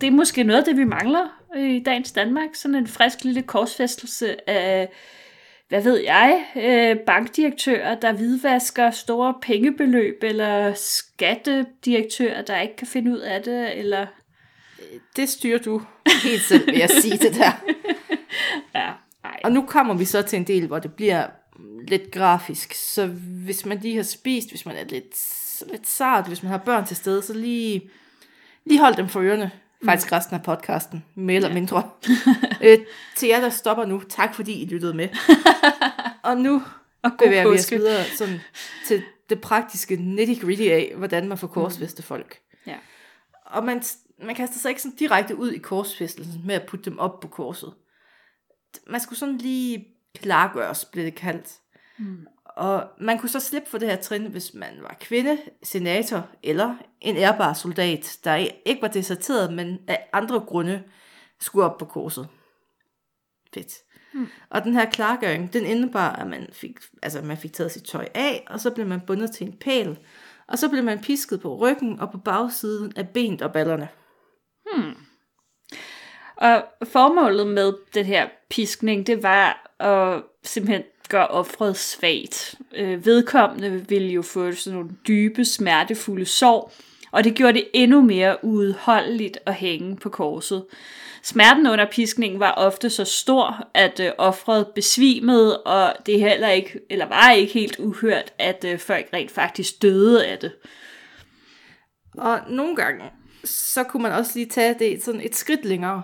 det 0.00 0.06
er 0.06 0.10
måske 0.10 0.42
noget 0.42 0.58
af 0.58 0.64
det, 0.64 0.76
vi 0.76 0.84
mangler 0.84 1.40
i 1.56 1.82
dagens 1.86 2.12
Danmark. 2.12 2.54
Sådan 2.54 2.74
en 2.74 2.86
frisk 2.86 3.24
lille 3.24 3.42
korsfæstelse 3.42 4.50
af, 4.50 4.88
hvad 5.68 5.82
ved 5.82 5.96
jeg, 5.98 6.44
øh, 6.56 6.96
bankdirektører, 7.06 7.94
der 7.94 8.12
hvidvasker 8.12 8.90
store 8.90 9.34
pengebeløb, 9.42 10.18
eller 10.22 10.74
skattedirektører, 10.74 12.42
der 12.42 12.60
ikke 12.60 12.76
kan 12.76 12.86
finde 12.86 13.12
ud 13.12 13.18
af 13.18 13.42
det, 13.42 13.78
eller... 13.78 14.06
Det 15.16 15.28
styrer 15.28 15.58
du 15.58 15.82
helt 16.22 16.42
selv, 16.42 16.66
vil 16.66 16.78
jeg 16.78 16.90
sige 16.90 17.18
det 17.18 17.34
der. 17.34 17.52
Ja, 18.74 18.90
nej. 19.22 19.40
Og 19.44 19.52
nu 19.52 19.62
kommer 19.62 19.94
vi 19.94 20.04
så 20.04 20.22
til 20.22 20.36
en 20.36 20.44
del, 20.44 20.66
hvor 20.66 20.78
det 20.78 20.94
bliver 20.94 21.26
lidt 21.88 22.10
grafisk. 22.10 22.74
Så 22.74 23.06
hvis 23.44 23.66
man 23.66 23.78
lige 23.78 23.96
har 23.96 24.02
spist, 24.02 24.50
hvis 24.50 24.66
man 24.66 24.76
er 24.76 24.84
lidt, 24.84 25.14
lidt 25.70 25.88
sart, 25.88 26.28
hvis 26.28 26.42
man 26.42 26.50
har 26.50 26.58
børn 26.58 26.86
til 26.86 26.96
stede, 26.96 27.22
så 27.22 27.34
lige, 27.34 27.90
lige 28.64 28.80
hold 28.80 28.94
dem 28.96 29.08
for 29.08 29.20
ørerne. 29.20 29.50
Faktisk 29.84 30.12
resten 30.12 30.36
af 30.36 30.42
podcasten, 30.42 31.04
mere 31.14 31.36
eller 31.36 31.54
mindre. 31.54 31.90
øh, 32.64 32.78
til 33.16 33.28
jer, 33.28 33.40
der 33.40 33.48
stopper 33.48 33.84
nu, 33.84 34.02
tak 34.08 34.34
fordi 34.34 34.62
I 34.62 34.66
lyttede 34.66 34.94
med. 34.94 35.08
Og 36.22 36.36
nu 36.36 36.62
Og 37.02 37.10
bevæger 37.18 37.50
vi 37.50 37.58
os 37.58 37.70
videre 37.70 38.04
sådan, 38.04 38.40
til 38.86 39.02
det 39.30 39.40
praktiske 39.40 39.96
nitty-gritty 39.96 40.62
af, 40.62 40.92
hvordan 40.96 41.28
man 41.28 41.38
får 41.38 41.46
korsfæste 41.46 42.02
folk. 42.02 42.40
Ja. 42.66 42.76
Og 43.46 43.64
man, 43.64 43.82
man 44.22 44.34
kaster 44.34 44.58
sig 44.58 44.68
ikke 44.68 44.82
sådan 44.82 44.96
direkte 44.96 45.36
ud 45.36 45.52
i 45.52 45.58
korsfæstelsen 45.58 46.42
med 46.44 46.54
at 46.54 46.66
putte 46.66 46.90
dem 46.90 46.98
op 46.98 47.20
på 47.20 47.28
korset. 47.28 47.74
Man 48.86 49.00
skulle 49.00 49.18
sådan 49.18 49.38
lige 49.38 49.86
klargøres, 50.16 50.84
blev 50.84 51.04
det 51.04 51.14
kaldt. 51.14 51.52
Mm. 51.98 52.26
Og 52.56 52.90
man 52.98 53.18
kunne 53.18 53.28
så 53.28 53.40
slippe 53.40 53.70
for 53.70 53.78
det 53.78 53.88
her 53.88 53.96
trin, 53.96 54.26
hvis 54.26 54.54
man 54.54 54.76
var 54.80 54.96
kvinde, 55.00 55.38
senator 55.62 56.28
eller 56.42 56.74
en 57.00 57.16
ærbar 57.16 57.52
soldat, 57.52 58.18
der 58.24 58.34
ikke 58.64 58.82
var 58.82 58.88
deserteret, 58.88 59.52
men 59.52 59.78
af 59.88 60.08
andre 60.12 60.40
grunde 60.40 60.82
skulle 61.40 61.64
op 61.64 61.78
på 61.78 61.84
korset. 61.84 62.28
Fedt. 63.54 63.72
Mm. 64.12 64.28
Og 64.50 64.64
den 64.64 64.74
her 64.74 64.90
klargøring, 64.90 65.52
den 65.52 65.66
indebar, 65.66 66.16
at 66.16 66.26
man 66.26 66.48
fik, 66.52 66.78
altså 67.02 67.22
man 67.22 67.36
fik 67.36 67.52
taget 67.52 67.72
sit 67.72 67.84
tøj 67.84 68.08
af, 68.14 68.46
og 68.50 68.60
så 68.60 68.70
blev 68.70 68.86
man 68.86 69.00
bundet 69.06 69.32
til 69.32 69.46
en 69.46 69.56
pæl, 69.56 69.98
og 70.48 70.58
så 70.58 70.68
blev 70.68 70.84
man 70.84 71.00
pisket 71.00 71.40
på 71.40 71.56
ryggen 71.56 72.00
og 72.00 72.10
på 72.12 72.18
bagsiden 72.18 72.92
af 72.96 73.08
benet 73.08 73.42
og 73.42 73.52
ballerne. 73.52 73.88
Og 76.36 76.64
formålet 76.84 77.46
med 77.46 77.72
den 77.94 78.04
her 78.04 78.28
piskning, 78.50 79.06
det 79.06 79.22
var 79.22 79.74
at 79.78 80.22
simpelthen 80.42 80.82
gør 81.14 81.24
offret 81.24 81.76
svagt. 81.76 82.54
Øh, 82.74 83.06
vedkommende 83.06 83.88
ville 83.88 84.08
jo 84.08 84.22
få 84.22 84.52
sådan 84.52 84.78
nogle 84.78 84.90
dybe, 85.08 85.44
smertefulde 85.44 86.26
sår, 86.26 86.72
og 87.10 87.24
det 87.24 87.34
gjorde 87.34 87.52
det 87.52 87.68
endnu 87.74 88.00
mere 88.00 88.44
uudholdeligt 88.44 89.38
at 89.46 89.54
hænge 89.54 89.96
på 89.96 90.08
korset. 90.08 90.64
Smerten 91.22 91.66
under 91.66 91.86
piskningen 91.90 92.40
var 92.40 92.50
ofte 92.50 92.90
så 92.90 93.04
stor, 93.04 93.68
at 93.74 94.00
øh, 94.00 94.12
offret 94.18 94.66
besvimede, 94.74 95.62
og 95.62 95.94
det 96.06 96.20
heller 96.20 96.48
ikke, 96.48 96.80
eller 96.90 97.06
var 97.06 97.30
ikke 97.30 97.52
helt 97.52 97.78
uhørt, 97.78 98.32
at 98.38 98.64
øh, 98.68 98.78
folk 98.78 99.06
rent 99.12 99.30
faktisk 99.30 99.82
døde 99.82 100.26
af 100.26 100.38
det. 100.38 100.52
Og 102.18 102.40
nogle 102.48 102.76
gange, 102.76 103.04
så 103.44 103.84
kunne 103.84 104.02
man 104.02 104.12
også 104.12 104.32
lige 104.34 104.48
tage 104.48 104.76
det 104.78 105.02
sådan 105.02 105.20
et 105.20 105.36
skridt 105.36 105.64
længere, 105.64 106.02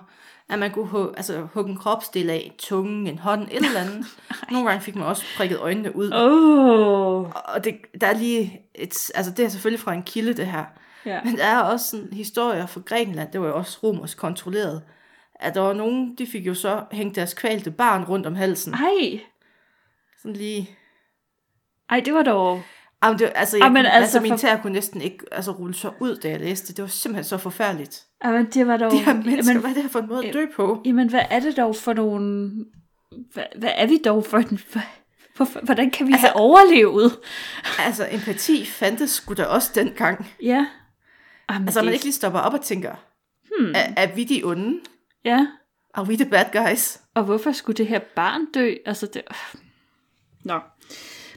at 0.50 0.59
man 0.59 0.71
kunne 0.71 0.87
hugge, 0.87 1.16
altså, 1.16 1.47
hugge 1.54 1.71
en 1.71 1.76
kropsdel 1.76 2.30
af, 2.30 2.54
tungen, 2.59 3.07
en 3.07 3.19
hånd, 3.19 3.49
et 3.50 3.57
eller 3.57 3.80
andet. 3.80 4.07
nogle 4.50 4.69
gange 4.69 4.83
fik 4.83 4.95
man 4.97 5.07
også 5.07 5.25
prikket 5.37 5.59
øjnene 5.59 5.97
ud. 5.97 6.12
Oh. 6.12 7.30
Og 7.54 7.64
det, 7.64 7.76
der 8.00 8.07
er 8.07 8.14
lige 8.14 8.61
et, 8.75 9.11
altså 9.14 9.33
det 9.33 9.45
er 9.45 9.49
selvfølgelig 9.49 9.80
fra 9.80 9.92
en 9.92 10.02
kilde, 10.02 10.35
det 10.35 10.47
her. 10.47 10.64
Ja. 11.07 11.21
Men 11.25 11.37
der 11.37 11.45
er 11.45 11.61
også 11.61 11.87
sådan 11.87 12.12
historier 12.12 12.66
fra 12.66 12.80
Grækenland, 12.87 13.33
det 13.33 13.40
var 13.40 13.47
jo 13.47 13.57
også 13.57 13.78
romersk 13.83 14.19
kontrolleret, 14.19 14.83
at 15.35 15.54
der 15.54 15.61
var 15.61 15.73
nogen, 15.73 16.14
de 16.19 16.26
fik 16.26 16.47
jo 16.47 16.54
så 16.54 16.85
hængt 16.92 17.16
deres 17.16 17.35
kvalte 17.35 17.71
barn 17.71 18.04
rundt 18.04 18.26
om 18.26 18.35
halsen. 18.35 18.75
Ej, 18.75 19.21
Sådan 20.23 20.37
lige... 20.37 20.71
ej, 21.90 22.00
det 22.00 22.14
var 22.14 22.23
dog... 22.23 22.62
Jamen, 23.04 23.19
det, 23.19 23.33
altså, 23.35 23.57
jeg, 23.57 23.64
Jamen, 23.64 23.87
altså, 23.87 23.97
altså, 24.00 24.21
min 24.21 24.30
for- 24.30 24.38
tær 24.38 24.57
kunne 24.57 24.73
næsten 24.73 25.00
ikke 25.00 25.25
altså, 25.33 25.50
rulle 25.50 25.75
så 25.75 25.90
ud, 26.00 26.16
da 26.16 26.30
jeg 26.30 26.40
læste 26.40 26.69
det. 26.69 26.76
Det 26.76 26.83
var 26.83 26.88
simpelthen 26.88 27.25
så 27.25 27.38
forfærdeligt. 27.38 28.07
Jamen, 28.25 28.47
det 28.47 28.67
var 28.67 28.77
dog... 28.77 28.93
De 28.93 28.99
her 28.99 29.15
mennesker, 29.15 29.53
jamen, 29.53 29.61
hvad 29.61 29.71
er 29.71 29.75
det 29.75 29.83
her 29.83 29.91
for 29.91 29.99
en 29.99 30.09
måde 30.09 30.27
at 30.27 30.35
dø 30.35 30.47
på? 30.57 30.83
jamen, 30.85 31.11
hvad 31.11 31.23
er 31.31 31.41
det 31.41 31.57
dog 31.57 31.77
for 31.77 31.93
nogle... 31.93 32.50
Hvad, 33.33 33.45
hvad 33.59 33.71
er 33.75 33.87
vi 33.87 33.99
dog 34.05 34.25
for 34.25 34.39
en... 34.39 34.61
Hvordan 35.62 35.91
kan 35.91 36.07
vi 36.07 36.12
altså, 36.12 36.27
have 36.27 36.37
overlevet? 36.37 37.19
Altså, 37.79 38.09
empati 38.11 38.67
fandtes 38.67 39.11
sgu 39.11 39.35
da 39.35 39.45
også 39.45 39.71
dengang. 39.75 40.27
Ja. 40.43 40.67
Jamen, 41.50 41.69
Altså, 41.69 41.81
det, 41.81 41.85
man 41.85 41.95
ikke 41.95 42.05
lige 42.05 42.15
stopper 42.15 42.39
op 42.39 42.55
og 42.55 42.61
tænker, 42.61 42.95
hmm. 43.59 43.73
er, 43.75 43.93
er 43.97 44.15
vi 44.15 44.25
de 44.25 44.43
onde? 44.45 44.81
Ja, 45.25 45.47
Are 45.95 46.07
we 46.07 46.17
the 46.17 46.25
bad 46.25 46.45
guys? 46.53 46.99
og 47.15 47.25
hvorfor 47.25 47.53
skulle 47.53 47.77
det 47.77 47.87
her 47.87 48.00
barn 48.17 48.47
dø? 48.55 48.75
Altså, 48.87 49.07
det... 49.07 49.23
Nå. 50.45 50.61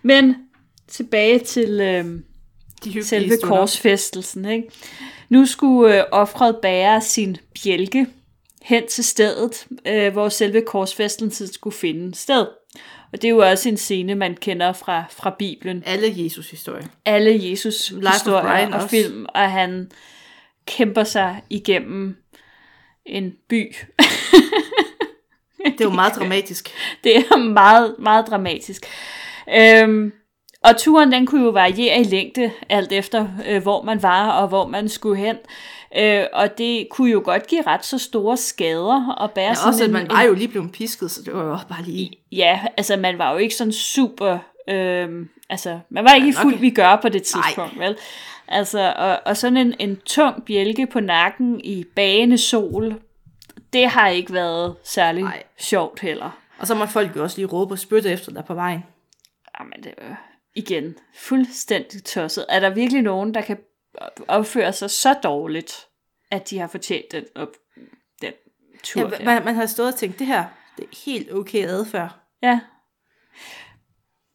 Men 0.03 0.35
tilbage 0.87 1.39
til 1.39 1.81
øhm, 1.81 2.23
De 2.83 3.03
selve 3.03 3.35
stunder. 3.35 3.55
korsfæstelsen. 3.55 4.45
Ikke? 4.45 4.69
Nu 5.29 5.45
skulle 5.45 5.97
øh, 5.97 6.03
offret 6.11 6.57
bære 6.61 7.01
sin 7.01 7.37
bjælke 7.63 8.07
hen 8.61 8.87
til 8.87 9.03
stedet, 9.03 9.67
øh, 9.87 10.13
hvor 10.13 10.29
selve 10.29 10.61
korsfæstelsen 10.61 11.53
skulle 11.53 11.75
finde 11.75 12.15
sted. 12.15 12.45
Og 13.13 13.21
det 13.21 13.23
er 13.23 13.29
jo 13.29 13.49
også 13.49 13.69
en 13.69 13.77
scene, 13.77 14.15
man 14.15 14.35
kender 14.35 14.73
fra, 14.73 15.03
fra 15.11 15.35
Bibelen. 15.39 15.83
Alle 15.85 16.13
Jesus 16.23 16.51
historier. 16.51 16.87
Alle 17.05 17.49
Jesus 17.49 17.87
historier 17.87 18.67
og 18.67 18.73
også. 18.73 18.87
film, 18.87 19.25
og 19.35 19.51
han 19.51 19.91
kæmper 20.65 21.03
sig 21.03 21.41
igennem 21.49 22.17
en 23.05 23.33
by. 23.49 23.75
Det 25.65 25.81
er 25.81 25.85
jo 25.85 25.89
meget 25.89 26.15
dramatisk. 26.19 26.69
Det 27.03 27.17
er 27.17 27.37
meget, 27.37 27.95
meget 27.99 28.27
dramatisk. 28.27 28.85
Øhm, 29.55 30.13
og 30.63 30.77
turen 30.77 31.11
den 31.11 31.25
kunne 31.25 31.43
jo 31.43 31.49
variere 31.49 31.99
i 31.99 32.03
længde, 32.03 32.51
alt 32.69 32.91
efter 32.91 33.27
øh, 33.47 33.61
hvor 33.61 33.81
man 33.81 34.03
var 34.03 34.31
og 34.31 34.47
hvor 34.47 34.67
man 34.67 34.89
skulle 34.89 35.17
hen. 35.17 35.35
Øh, 35.97 36.23
og 36.33 36.57
det 36.57 36.87
kunne 36.89 37.11
jo 37.11 37.21
godt 37.25 37.47
give 37.47 37.61
ret 37.67 37.85
så 37.85 37.97
store 37.97 38.37
skader 38.37 39.21
at 39.23 39.31
bære 39.31 39.45
Ja, 39.45 39.53
sådan 39.53 39.67
også, 39.69 39.83
at 39.83 39.87
en, 39.87 39.93
man 39.93 40.07
var 40.09 40.21
jo 40.21 40.33
lige 40.33 40.47
blevet 40.47 40.71
pisket, 40.71 41.11
så 41.11 41.21
det 41.21 41.33
var 41.33 41.43
jo 41.43 41.57
bare 41.69 41.83
lige... 41.83 42.11
Ja, 42.31 42.59
altså 42.77 42.97
man 42.97 43.17
var 43.17 43.31
jo 43.31 43.37
ikke 43.37 43.55
sådan 43.55 43.73
super... 43.73 44.37
Øhm, 44.69 45.29
altså, 45.49 45.79
man 45.89 46.03
var 46.03 46.13
ikke 46.13 46.31
nok- 46.31 46.41
fuld 46.41 46.57
vi 46.59 46.69
gør 46.69 46.99
på 47.01 47.09
det 47.09 47.23
tidspunkt, 47.23 47.79
vel? 47.79 47.97
Altså, 48.47 48.93
og, 48.97 49.19
og 49.25 49.37
sådan 49.37 49.57
en, 49.57 49.73
en 49.79 49.95
tung 50.05 50.45
bjælke 50.45 50.87
på 50.87 50.99
nakken 50.99 51.61
i 51.63 51.83
bagende 51.95 52.37
sol, 52.37 52.95
det 53.73 53.87
har 53.87 54.07
ikke 54.07 54.33
været 54.33 54.75
særlig 54.83 55.23
Nej. 55.23 55.43
sjovt 55.59 55.99
heller. 55.99 56.37
Og 56.59 56.67
så 56.67 56.75
må 56.75 56.85
folk 56.85 57.15
jo 57.15 57.23
også 57.23 57.37
lige 57.37 57.47
råbe 57.47 57.73
og 57.73 57.79
spytte 57.79 58.11
efter 58.11 58.31
dig 58.31 58.45
på 58.45 58.53
vejen. 58.53 58.83
Jamen, 59.59 59.83
det 59.83 59.93
igen 60.55 60.97
fuldstændig 61.15 62.03
tosset. 62.03 62.45
Er 62.49 62.59
der 62.59 62.69
virkelig 62.69 63.01
nogen, 63.01 63.33
der 63.33 63.41
kan 63.41 63.57
opføre 64.27 64.73
sig 64.73 64.89
så 64.89 65.13
dårligt, 65.13 65.87
at 66.31 66.49
de 66.49 66.59
har 66.59 66.67
fortjent 66.67 67.11
den, 67.11 67.25
op, 67.35 67.49
den 68.21 68.33
tur? 68.83 69.01
Ja, 69.01 69.09
der? 69.09 69.25
man, 69.25 69.45
man 69.45 69.55
har 69.55 69.65
stået 69.65 69.93
og 69.93 69.99
tænkt, 69.99 70.19
det 70.19 70.27
her, 70.27 70.45
det 70.77 70.83
er 70.83 71.05
helt 71.05 71.33
okay 71.33 71.65
adfærd. 71.67 72.15
Ja. 72.43 72.59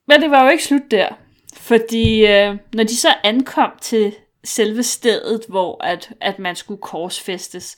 Men 0.07 0.23
det 0.23 0.31
var 0.31 0.45
jo 0.45 0.51
ikke 0.51 0.65
slut 0.65 0.91
der. 0.91 1.09
Fordi 1.57 2.27
øh, 2.27 2.57
når 2.75 2.85
de 2.85 2.97
så 2.97 3.15
ankom 3.25 3.71
til 3.81 4.15
selve 4.45 4.83
stedet, 4.83 5.45
hvor 5.49 5.85
at, 5.85 6.13
at 6.21 6.39
man 6.39 6.57
skulle 6.57 6.83
korsfæstes, 6.83 7.77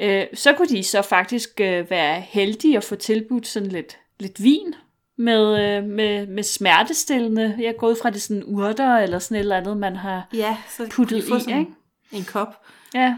øh, 0.00 0.26
så 0.34 0.52
kunne 0.52 0.68
de 0.68 0.82
så 0.84 1.02
faktisk 1.02 1.60
øh, 1.60 1.90
være 1.90 2.20
heldige 2.20 2.76
at 2.76 2.84
få 2.84 2.94
tilbudt 2.96 3.46
sådan 3.46 3.68
lidt, 3.68 3.98
lidt 4.18 4.42
vin 4.42 4.74
med, 5.18 5.76
øh, 5.76 5.84
med, 5.84 6.26
med 6.26 6.42
smertestillende. 6.42 7.56
Jeg 7.60 7.74
går 7.78 7.88
ud 7.88 7.96
fra, 8.02 8.10
det 8.10 8.22
sådan 8.22 8.42
urter 8.46 8.96
eller 8.96 9.18
sådan 9.18 9.34
et 9.36 9.40
eller 9.40 9.56
andet, 9.56 9.76
man 9.76 9.96
har 9.96 10.28
Ja, 10.32 10.56
så 10.68 10.88
puttet 10.90 11.18
i, 11.18 11.26
sådan 11.28 11.58
ikke? 11.58 11.72
en 12.12 12.24
kop. 12.24 12.66
Ja, 12.94 13.16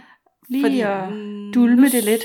lige 0.49 0.65
Fordi, 0.65 0.81
at 0.81 1.13
mm, 1.13 1.53
dulme 1.53 1.89
det 1.89 2.05
lidt. 2.05 2.23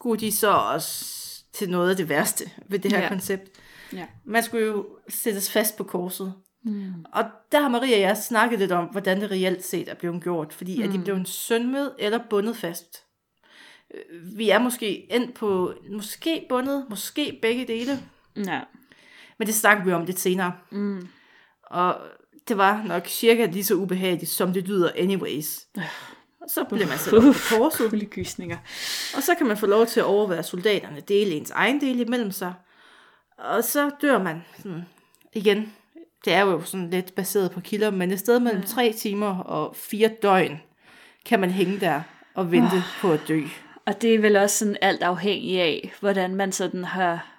Skulle 0.00 0.20
de 0.20 0.32
så 0.32 0.50
også 0.50 1.04
til 1.52 1.70
noget 1.70 1.90
af 1.90 1.96
det 1.96 2.08
værste 2.08 2.44
ved 2.68 2.78
det 2.78 2.92
her 2.92 3.00
Ja. 3.02 3.08
koncept. 3.08 3.48
Ja. 3.92 4.06
Man 4.24 4.42
skulle 4.42 4.66
jo 4.66 4.86
sættes 5.08 5.50
fast 5.52 5.76
på 5.76 5.84
korset. 5.84 6.34
Mm. 6.64 6.92
Og 7.12 7.24
der 7.52 7.60
har 7.60 7.68
Maria 7.68 7.94
og 7.94 8.00
jeg 8.00 8.16
snakket 8.16 8.58
lidt 8.58 8.72
om, 8.72 8.84
hvordan 8.84 9.20
det 9.20 9.30
reelt 9.30 9.64
set 9.64 9.88
er 9.88 9.94
blevet 9.94 10.22
gjort. 10.22 10.52
Fordi 10.52 10.76
mm. 10.78 10.88
er 10.88 10.92
de 10.92 10.98
blevet 11.04 11.28
sønmet 11.28 11.92
eller 11.98 12.18
bundet 12.30 12.56
fast? 12.56 12.96
Øh, 13.94 14.38
Vi 14.38 14.50
er 14.50 14.58
måske 14.58 15.12
endt 15.14 15.34
på, 15.34 15.74
måske 15.90 16.46
bundet, 16.48 16.86
måske 16.90 17.38
begge 17.42 17.66
dele. 17.66 17.98
Ja. 18.36 18.60
Men 19.40 19.46
det 19.46 19.54
snakker 19.54 19.84
vi 19.84 19.92
om 19.92 20.04
lidt 20.04 20.20
senere. 20.20 20.52
Mm. 20.70 21.08
Og 21.62 21.96
det 22.48 22.56
var 22.56 22.82
nok 22.82 23.06
cirka 23.06 23.46
lige 23.46 23.64
så 23.64 23.74
ubehageligt, 23.74 24.30
som 24.30 24.52
det 24.52 24.68
lyder 24.68 24.90
anyways. 24.96 25.60
Og 26.40 26.46
så 26.48 26.64
bliver 26.64 26.86
man 26.86 26.98
sat 26.98 27.14
op 27.14 27.34
på 27.50 27.70
Kuldegysninger. 27.76 28.56
og 29.16 29.22
så 29.22 29.34
kan 29.38 29.46
man 29.46 29.56
få 29.56 29.66
lov 29.66 29.86
til 29.86 30.00
at 30.00 30.06
overvære 30.06 30.42
soldaterne 30.42 31.00
dele 31.00 31.30
ens 31.30 31.50
egen 31.50 31.80
del 31.80 32.00
imellem 32.00 32.30
sig. 32.30 32.54
Og 33.38 33.64
så 33.64 33.90
dør 34.02 34.22
man 34.22 34.44
sådan, 34.56 34.86
igen. 35.32 35.72
Det 36.24 36.32
er 36.32 36.40
jo 36.40 36.62
sådan 36.64 36.90
lidt 36.90 37.14
baseret 37.14 37.50
på 37.50 37.60
kilder, 37.60 37.90
men 37.90 38.10
et 38.10 38.18
sted 38.18 38.40
mellem 38.40 38.62
tre 38.62 38.92
timer 38.92 39.38
og 39.38 39.76
fire 39.76 40.10
døgn 40.22 40.60
kan 41.24 41.40
man 41.40 41.50
hænge 41.50 41.80
der 41.80 42.02
og 42.34 42.52
vente 42.52 42.76
oh. 42.76 43.00
på 43.00 43.12
at 43.12 43.20
dø. 43.28 43.42
Og 43.86 44.02
det 44.02 44.14
er 44.14 44.18
vel 44.18 44.36
også 44.36 44.58
sådan 44.58 44.76
alt 44.80 45.02
afhængig 45.02 45.60
af, 45.60 45.92
hvordan 46.00 46.34
man 46.34 46.52
sådan 46.52 46.84
har 46.84 47.29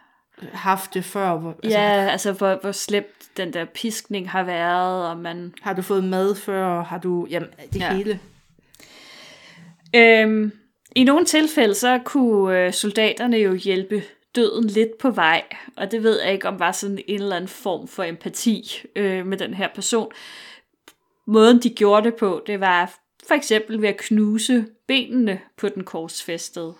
Haft 0.53 0.93
det 0.93 1.05
før. 1.05 1.37
Hvor, 1.37 1.55
altså, 1.63 1.79
Ja, 1.79 2.07
altså 2.09 2.31
hvor, 2.31 2.59
hvor 2.61 2.71
slemt 2.71 3.37
den 3.37 3.53
der 3.53 3.65
piskning 3.65 4.29
har 4.29 4.43
været, 4.43 5.09
og 5.09 5.17
man... 5.17 5.53
Har 5.61 5.73
du 5.73 5.81
fået 5.81 6.03
mad 6.03 6.35
før? 6.35 6.83
Har 6.83 6.97
du... 6.97 7.27
Jamen, 7.29 7.49
det 7.73 7.79
ja. 7.79 7.93
hele. 7.93 8.19
Øhm, 9.95 10.51
I 10.95 11.03
nogle 11.03 11.25
tilfælde, 11.25 11.73
så 11.73 11.99
kunne 12.05 12.59
øh, 12.59 12.73
soldaterne 12.73 13.37
jo 13.37 13.53
hjælpe 13.53 14.03
døden 14.35 14.67
lidt 14.67 14.97
på 14.97 15.09
vej, 15.09 15.43
og 15.77 15.91
det 15.91 16.03
ved 16.03 16.21
jeg 16.21 16.33
ikke, 16.33 16.47
om 16.47 16.59
var 16.59 16.71
sådan 16.71 16.99
en 17.07 17.21
eller 17.21 17.35
anden 17.35 17.47
form 17.47 17.87
for 17.87 18.03
empati 18.03 18.81
øh, 18.95 19.25
med 19.25 19.37
den 19.37 19.53
her 19.53 19.67
person. 19.75 20.11
Måden, 21.27 21.59
de 21.59 21.69
gjorde 21.69 22.03
det 22.03 22.15
på, 22.15 22.43
det 22.47 22.59
var 22.59 22.93
for 23.27 23.33
eksempel 23.33 23.81
ved 23.81 23.89
at 23.89 23.97
knuse 23.97 24.65
benene 24.87 25.39
på 25.57 25.69
den 25.69 25.83
korsfæstede. 25.83 26.73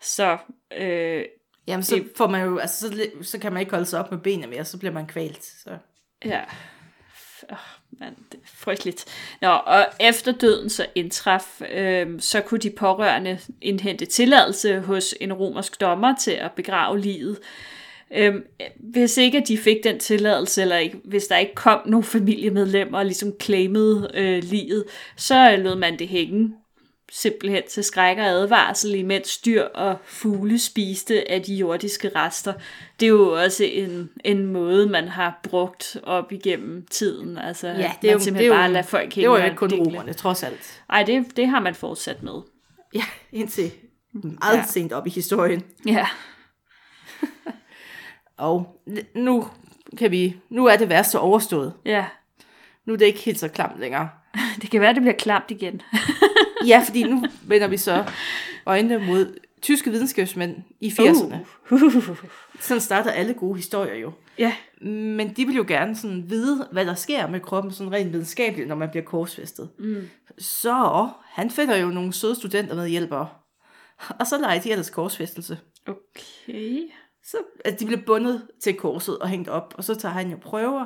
Så 0.00 0.38
øh, 0.78 1.24
Jamen, 1.66 1.82
så 1.82 2.04
får 2.16 2.26
man 2.26 2.44
jo... 2.44 2.58
Altså, 2.58 2.88
så, 2.88 3.06
så 3.22 3.38
kan 3.38 3.52
man 3.52 3.60
ikke 3.60 3.72
holde 3.72 3.86
sig 3.86 4.00
op 4.00 4.10
med 4.10 4.18
benene 4.20 4.46
mere, 4.46 4.64
så 4.64 4.78
bliver 4.78 4.92
man 4.92 5.06
kvalt. 5.06 5.44
Så. 5.44 5.70
Ja. 6.24 6.40
Oh, 7.50 7.56
man, 8.00 8.16
det 8.32 8.38
er 8.38 8.46
frygteligt. 8.46 9.04
Nå, 9.40 9.48
og 9.48 9.86
efter 10.00 10.32
døden 10.32 10.70
så 10.70 10.86
indtraf, 10.94 11.62
øh, 11.72 12.20
så 12.20 12.40
kunne 12.40 12.60
de 12.60 12.70
pårørende 12.70 13.38
indhente 13.60 14.06
tilladelse 14.06 14.80
hos 14.80 15.14
en 15.20 15.32
romersk 15.32 15.80
dommer 15.80 16.14
til 16.16 16.30
at 16.30 16.52
begrave 16.52 16.98
livet. 16.98 17.38
Øh, 18.14 18.34
hvis 18.78 19.16
ikke 19.16 19.38
at 19.38 19.48
de 19.48 19.58
fik 19.58 19.76
den 19.84 19.98
tilladelse, 19.98 20.62
eller 20.62 20.76
ikke, 20.76 21.00
hvis 21.04 21.26
der 21.26 21.36
ikke 21.36 21.54
kom 21.54 21.80
nogen 21.86 22.04
familiemedlemmer 22.04 22.98
og 22.98 23.04
ligesom 23.04 23.32
claimede 23.40 24.10
øh, 24.14 24.42
livet, 24.42 24.84
så 25.16 25.56
lod 25.56 25.76
man 25.76 25.98
det 25.98 26.08
hænge 26.08 26.54
simpelthen 27.14 27.62
til 27.70 27.84
skræk 27.84 28.18
og 28.18 28.24
advarsel, 28.24 28.94
imens 28.94 29.38
dyr 29.38 29.62
og 29.62 29.96
fugle 30.04 30.58
spiste 30.58 31.30
af 31.30 31.42
de 31.42 31.54
jordiske 31.54 32.08
rester. 32.16 32.52
Det 33.00 33.06
er 33.06 33.10
jo 33.10 33.32
også 33.42 33.64
en, 33.64 34.10
en 34.24 34.46
måde, 34.46 34.86
man 34.86 35.08
har 35.08 35.40
brugt 35.42 35.96
op 36.02 36.32
igennem 36.32 36.86
tiden. 36.90 37.38
Altså, 37.38 37.66
Ja, 37.68 37.74
det 37.74 37.80
er 37.82 37.88
man 37.88 38.12
jo, 38.12 38.18
simpelthen 38.18 38.34
det 38.34 38.42
er 38.42 38.46
jo, 38.46 38.52
bare 38.54 38.72
lader 38.72 38.86
folk 38.86 39.14
hænge 39.14 39.20
det 39.22 39.30
var 39.30 39.38
jo 39.38 39.44
ikke 39.44 39.56
kun 39.56 39.72
romerne, 39.74 40.12
trods 40.12 40.42
alt. 40.42 40.82
Ej, 40.90 41.02
det, 41.02 41.36
det 41.36 41.46
har 41.48 41.60
man 41.60 41.74
fortsat 41.74 42.22
med. 42.22 42.40
Ja, 42.94 43.04
indtil 43.40 43.70
meget 44.14 44.56
Ja. 44.56 44.64
sent 44.68 44.92
op 44.92 45.06
i 45.06 45.10
historien. 45.10 45.62
Ja. 45.86 46.06
Og 48.38 48.80
nu 49.14 49.48
kan 49.98 50.10
vi, 50.10 50.36
nu 50.50 50.66
er 50.66 50.76
det 50.76 50.88
værste 50.88 51.18
overstået. 51.18 51.72
Ja. 51.84 52.04
Nu 52.86 52.92
er 52.92 52.96
det 52.96 53.06
ikke 53.06 53.18
helt 53.20 53.38
så 53.38 53.48
klamt 53.48 53.80
længere. 53.80 54.08
Det 54.62 54.70
kan 54.70 54.80
være, 54.80 54.94
det 54.94 55.02
bliver 55.02 55.16
klamt 55.16 55.50
igen. 55.50 55.82
Ja, 56.66 56.82
fordi 56.86 57.02
nu 57.02 57.24
vender 57.46 57.68
vi 57.68 57.76
så 57.76 58.04
øjnene 58.66 59.06
mod 59.06 59.38
tyske 59.62 59.90
videnskabsmænd 59.90 60.56
i 60.80 60.88
80'erne. 60.88 61.36
Uh. 61.70 62.16
Sådan 62.60 62.80
starter 62.80 63.10
alle 63.10 63.34
gode 63.34 63.56
historier 63.56 63.94
jo. 63.94 64.12
Ja, 64.38 64.54
Men 64.80 65.34
de 65.36 65.46
vil 65.46 65.56
jo 65.56 65.64
gerne 65.68 65.96
sådan 65.96 66.30
vide, 66.30 66.68
hvad 66.72 66.86
der 66.86 66.94
sker 66.94 67.26
med 67.26 67.40
kroppen, 67.40 67.72
sådan 67.72 67.92
rent 67.92 68.12
videnskabeligt, 68.12 68.68
når 68.68 68.74
man 68.74 68.90
bliver 68.90 69.04
korsfæstet. 69.04 69.68
Mm. 69.78 70.08
Så 70.38 71.08
han 71.24 71.50
finder 71.50 71.76
jo 71.76 71.86
nogle 71.86 72.12
søde 72.12 72.34
studenter 72.34 72.74
med 72.74 72.88
hjælpere. 72.88 73.28
Og 74.20 74.26
så 74.26 74.38
leger 74.38 74.60
de 74.60 74.70
ellers 74.70 74.90
korsfæstelse. 74.90 75.58
okay. 75.86 76.80
Så 77.24 77.36
at 77.64 77.80
de 77.80 77.86
blev 77.86 77.98
bundet 78.06 78.42
til 78.60 78.74
korset 78.74 79.18
og 79.18 79.28
hængt 79.28 79.48
op, 79.48 79.74
og 79.76 79.84
så 79.84 79.94
tager 79.94 80.12
han 80.12 80.30
jo 80.30 80.36
prøver. 80.36 80.84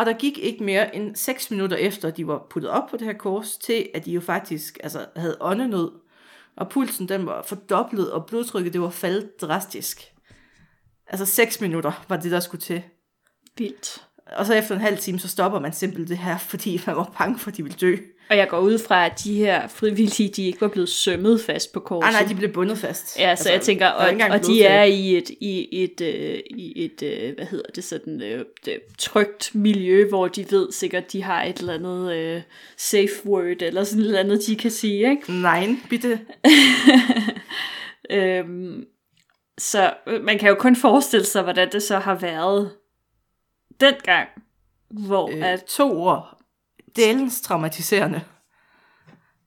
Og 0.00 0.06
der 0.06 0.12
gik 0.12 0.38
ikke 0.38 0.64
mere 0.64 0.96
end 0.96 1.16
6 1.16 1.50
minutter 1.50 1.76
efter, 1.76 2.10
de 2.10 2.26
var 2.26 2.46
puttet 2.50 2.70
op 2.70 2.90
på 2.90 2.96
det 2.96 3.06
her 3.06 3.12
kors, 3.12 3.58
til 3.58 3.88
at 3.94 4.04
de 4.04 4.12
jo 4.12 4.20
faktisk 4.20 4.78
altså, 4.82 5.06
havde 5.16 5.36
åndenød. 5.40 5.92
Og 6.56 6.68
pulsen 6.68 7.08
den 7.08 7.26
var 7.26 7.42
fordoblet, 7.42 8.12
og 8.12 8.26
blodtrykket 8.26 8.72
det 8.72 8.80
var 8.80 8.90
faldet 8.90 9.40
drastisk. 9.40 10.02
Altså 11.06 11.26
6 11.26 11.60
minutter 11.60 12.04
var 12.08 12.16
det, 12.16 12.32
der 12.32 12.40
skulle 12.40 12.60
til. 12.60 12.82
Vildt. 13.56 14.06
Og 14.36 14.46
så 14.46 14.54
efter 14.54 14.74
en 14.74 14.80
halv 14.80 14.98
time, 14.98 15.18
så 15.18 15.28
stopper 15.28 15.60
man 15.60 15.72
simpelthen 15.72 16.08
det 16.08 16.24
her, 16.24 16.38
fordi 16.38 16.82
man 16.86 16.96
var 16.96 17.14
bange 17.18 17.38
for, 17.38 17.50
at 17.50 17.56
de 17.56 17.62
ville 17.62 17.78
dø. 17.80 17.96
Og 18.30 18.36
jeg 18.36 18.48
går 18.48 18.58
ud 18.58 18.78
fra, 18.78 19.06
at 19.06 19.20
de 19.24 19.34
her 19.34 19.68
frivillige, 19.68 20.28
de 20.28 20.46
ikke 20.46 20.60
var 20.60 20.68
blevet 20.68 20.88
sømmet 20.88 21.40
fast 21.40 21.72
på 21.72 21.80
korset. 21.80 22.08
Ah, 22.08 22.12
nej, 22.12 22.28
de 22.28 22.34
blev 22.34 22.52
bundet 22.52 22.78
fast. 22.78 23.18
Ja, 23.18 23.22
så 23.22 23.28
altså, 23.28 23.52
jeg 23.52 23.60
tænker, 23.60 23.86
er 23.86 23.90
og, 23.90 24.30
og 24.30 24.46
de 24.46 24.62
er 24.62 24.84
i 24.84 25.16
et, 25.16 25.30
i 25.40 25.68
et, 25.82 26.00
øh, 26.00 26.40
i 26.50 26.84
et 26.84 27.02
øh, 27.02 27.34
hvad 27.34 27.46
hedder 27.46 27.70
det, 27.74 27.84
sådan 27.84 28.22
øh, 28.22 28.44
det, 28.64 28.78
trygt 28.98 29.50
miljø, 29.54 30.08
hvor 30.08 30.28
de 30.28 30.46
ved 30.50 30.72
sikkert, 30.72 31.12
de 31.12 31.22
har 31.22 31.44
et 31.44 31.58
eller 31.58 31.74
andet 31.74 32.12
øh, 32.16 32.42
safe 32.76 33.26
word, 33.26 33.62
eller 33.62 33.84
sådan 33.84 34.02
et 34.02 34.06
eller 34.06 34.20
andet, 34.20 34.46
de 34.46 34.56
kan 34.56 34.70
sige, 34.70 35.10
ikke? 35.10 35.32
Nej, 35.32 35.68
bitte. 35.90 36.20
Øhm, 38.10 38.84
så 39.58 39.92
øh, 40.06 40.24
man 40.24 40.38
kan 40.38 40.48
jo 40.48 40.54
kun 40.54 40.76
forestille 40.76 41.26
sig, 41.26 41.42
hvordan 41.42 41.68
det 41.72 41.82
så 41.82 41.98
har 41.98 42.14
været 42.14 42.70
dengang, 43.80 44.28
hvor 44.90 45.30
øh. 45.30 45.42
At, 45.52 45.64
to 45.64 46.02
år. 46.02 46.40
Delens 46.96 47.40
traumatiserende. 47.40 48.20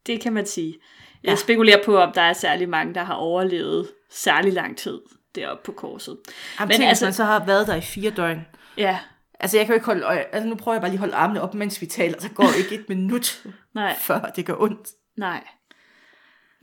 det 0.05 0.21
kan 0.21 0.33
man 0.33 0.45
sige. 0.45 0.75
Ja. 1.23 1.29
Jeg 1.29 1.39
spekulerer 1.39 1.83
på, 1.85 1.97
om 1.97 2.11
der 2.11 2.21
er 2.21 2.33
særlig 2.33 2.69
mange, 2.69 2.93
der 2.93 3.03
har 3.03 3.13
overlevet 3.13 3.91
særlig 4.11 4.53
lang 4.53 4.77
tid 4.77 5.01
deroppe 5.35 5.63
på 5.63 5.71
korset. 5.71 6.17
Jamen, 6.59 6.67
Men 6.67 6.77
tænk, 6.77 6.89
altså, 6.89 7.05
altså- 7.05 7.05
man 7.05 7.13
så 7.13 7.23
har 7.23 7.45
været 7.45 7.67
der 7.67 7.75
i 7.75 7.81
fire 7.81 8.11
døgn. 8.11 8.45
Ja, 8.77 8.99
Altså, 9.39 9.57
jeg 9.57 9.65
kan 9.65 9.73
jo 9.73 9.75
ikke 9.75 9.85
holde 9.85 10.03
øje. 10.03 10.25
Altså, 10.31 10.47
nu 10.49 10.55
prøver 10.55 10.75
jeg 10.75 10.81
bare 10.81 10.89
lige 10.91 10.97
at 10.97 10.99
holde 10.99 11.15
armene 11.15 11.41
op, 11.41 11.53
mens 11.53 11.81
vi 11.81 11.85
taler. 11.85 12.17
Der 12.19 12.27
går 12.29 12.57
ikke 12.57 12.75
et 12.75 12.89
minut, 12.89 13.43
nej. 13.75 13.95
før 13.99 14.19
det 14.35 14.45
gør 14.45 14.55
ondt. 14.59 14.87
Nej. 15.17 15.43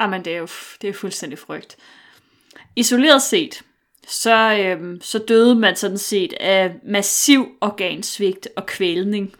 Jamen, 0.01 0.25
det 0.25 0.33
er 0.35 0.39
jo 0.39 0.49
det 0.83 0.89
er 0.91 0.95
fuldstændig 0.95 1.39
frygt. 1.39 1.77
Isoleret 2.77 3.23
set, 3.23 3.63
så, 4.09 4.57
øhm, 4.61 5.01
så 5.01 5.19
døde 5.19 5.55
man 5.55 5.77
sådan 5.77 5.99
set 5.99 6.33
af 6.41 6.75
massiv 6.85 7.49
organsvigt 7.61 8.49
og 8.57 8.67
kvælning. 8.67 9.35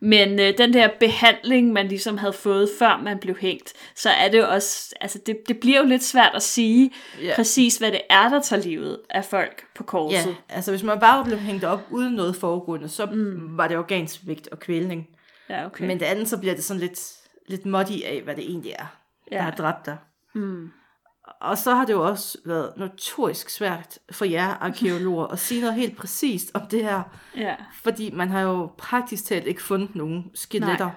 Men 0.00 0.40
øh, 0.40 0.58
den 0.58 0.72
der 0.72 0.88
behandling, 1.00 1.72
man 1.72 1.88
ligesom 1.88 2.18
havde 2.18 2.32
fået, 2.32 2.68
før 2.78 3.00
man 3.04 3.18
blev 3.18 3.36
hængt, 3.36 3.72
så 3.94 4.10
er 4.10 4.28
det 4.28 4.46
også, 4.46 4.94
altså 5.00 5.18
det, 5.26 5.36
det 5.48 5.60
bliver 5.60 5.78
jo 5.78 5.84
lidt 5.84 6.04
svært 6.04 6.32
at 6.34 6.42
sige 6.42 6.90
Ja. 7.22 7.32
præcis, 7.36 7.76
hvad 7.76 7.92
det 7.92 8.00
er, 8.10 8.28
der 8.28 8.40
tager 8.40 8.62
livet 8.62 9.00
af 9.10 9.24
folk 9.24 9.64
på 9.74 9.84
korset. 9.84 10.28
Ja, 10.50 10.54
altså 10.54 10.70
hvis 10.70 10.82
man 10.82 11.00
bare 11.00 11.24
blev 11.24 11.38
hængt 11.38 11.64
op 11.64 11.80
uden 11.90 12.14
noget 12.14 12.36
foregående, 12.36 12.88
så 12.88 13.06
mm. 13.06 13.56
var 13.56 13.68
det 13.68 13.78
organsvigt 13.78 14.48
og 14.48 14.58
kvælning. 14.58 15.08
Ja, 15.48 15.66
okay. 15.66 15.86
Men 15.86 16.00
det 16.00 16.06
andet, 16.06 16.28
så 16.28 16.38
bliver 16.38 16.54
det 16.54 16.64
sådan 16.64 16.80
lidt, 16.80 17.00
lidt 17.48 17.66
muddy 17.66 18.04
af, 18.04 18.20
hvad 18.24 18.36
det 18.36 18.44
egentlig 18.44 18.72
er. 18.78 18.96
Ja. 19.30 19.36
der 19.36 19.42
har 19.42 19.50
dræbt 19.50 19.86
dig. 19.86 19.96
Mm. 20.34 20.70
Og 21.40 21.58
så 21.58 21.74
har 21.74 21.84
det 21.84 21.92
jo 21.92 22.06
også 22.06 22.38
været 22.44 22.72
notorisk 22.76 23.50
svært 23.50 23.98
for 24.12 24.24
jer 24.24 24.48
arkeologer 24.60 25.26
at 25.26 25.38
sige 25.38 25.60
noget 25.60 25.76
helt 25.76 25.96
præcist 25.96 26.50
om 26.54 26.66
det 26.70 26.84
her. 26.84 27.02
ja. 27.36 27.54
Fordi 27.82 28.10
man 28.10 28.28
har 28.28 28.40
jo 28.40 28.70
praktisk 28.78 29.24
talt 29.24 29.46
ikke 29.46 29.62
fundet 29.62 29.94
nogen 29.96 30.30
skeletter, 30.34 30.84
Nej. 30.84 30.94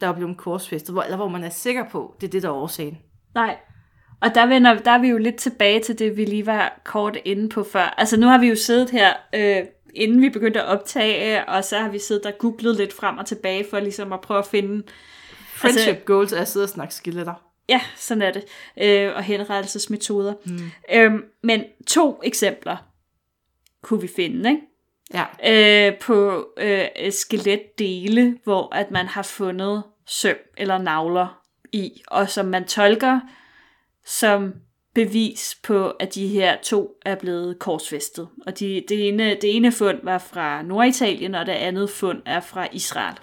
der 0.00 0.08
er 0.08 0.12
blevet 0.12 0.36
korsfæstet, 0.36 0.92
hvor, 0.94 1.02
eller 1.02 1.16
hvor 1.16 1.28
man 1.28 1.44
er 1.44 1.50
sikker 1.50 1.84
på, 1.88 2.14
det 2.20 2.26
er 2.26 2.30
det, 2.30 2.42
der 2.42 2.48
er 2.48 2.52
årsagen. 2.52 2.98
Nej. 3.34 3.56
Og 4.20 4.34
der, 4.34 4.46
vender, 4.46 4.74
der 4.78 4.90
er 4.90 4.98
vi 4.98 5.08
jo 5.08 5.18
lidt 5.18 5.36
tilbage 5.36 5.80
til 5.80 5.98
det, 5.98 6.16
vi 6.16 6.24
lige 6.24 6.46
var 6.46 6.80
kort 6.84 7.18
inde 7.24 7.48
på 7.48 7.64
før. 7.72 7.94
Altså 7.98 8.20
nu 8.20 8.26
har 8.26 8.38
vi 8.38 8.46
jo 8.48 8.56
siddet 8.56 8.90
her, 8.90 9.12
øh, 9.34 9.62
inden 9.94 10.22
vi 10.22 10.28
begyndte 10.28 10.62
at 10.62 10.66
optage, 10.68 11.48
og 11.48 11.64
så 11.64 11.78
har 11.78 11.88
vi 11.88 11.98
siddet 11.98 12.26
og 12.26 12.32
googlet 12.38 12.76
lidt 12.76 12.92
frem 12.92 13.18
og 13.18 13.26
tilbage 13.26 13.66
for 13.70 13.80
ligesom 13.80 14.12
at 14.12 14.20
prøve 14.20 14.38
at 14.38 14.46
finde... 14.46 14.82
Friendship 15.54 15.88
Altså- 15.88 16.04
goals 16.04 16.32
er 16.32 16.40
at 16.40 16.48
sidde 16.48 16.64
og 16.64 16.68
snakke 16.68 16.94
skeletter. 16.94 17.34
Ja, 17.68 17.80
sådan 17.96 18.22
er 18.22 18.32
det. 18.32 18.44
Øh, 18.76 19.16
og 19.16 19.22
henrettelsesmetoder. 19.22 20.34
Mm. 20.44 20.70
Øhm, 20.92 21.24
men 21.42 21.64
to 21.86 22.20
eksempler 22.24 22.76
kunne 23.82 24.00
vi 24.00 24.08
finde, 24.16 24.50
ikke? 24.50 24.62
Ja. 25.14 25.88
øh, 25.88 25.98
på 25.98 26.48
øh, 26.56 26.86
skeletdele, 27.10 28.38
hvor 28.44 28.74
at 28.74 28.90
man 28.90 29.06
har 29.06 29.22
fundet 29.22 29.82
søm 30.06 30.36
eller 30.56 30.78
navler 30.78 31.42
i, 31.72 32.02
og 32.06 32.30
som 32.30 32.46
man 32.46 32.64
tolker 32.64 33.20
som 34.04 34.54
bevis 34.94 35.58
på, 35.62 35.90
at 35.90 36.14
de 36.14 36.28
her 36.28 36.56
to 36.62 36.98
er 37.04 37.14
blevet 37.14 37.58
korsfæstet. 37.58 38.28
Og 38.46 38.58
de, 38.58 38.84
det, 38.88 39.08
ene, 39.08 39.30
det 39.30 39.56
ene 39.56 39.72
fund 39.72 40.00
var 40.02 40.18
fra 40.18 40.62
Norditalien, 40.62 41.34
og 41.34 41.46
det 41.46 41.52
andet 41.52 41.90
fund 41.90 42.22
er 42.26 42.40
fra 42.40 42.68
Israel. 42.72 43.14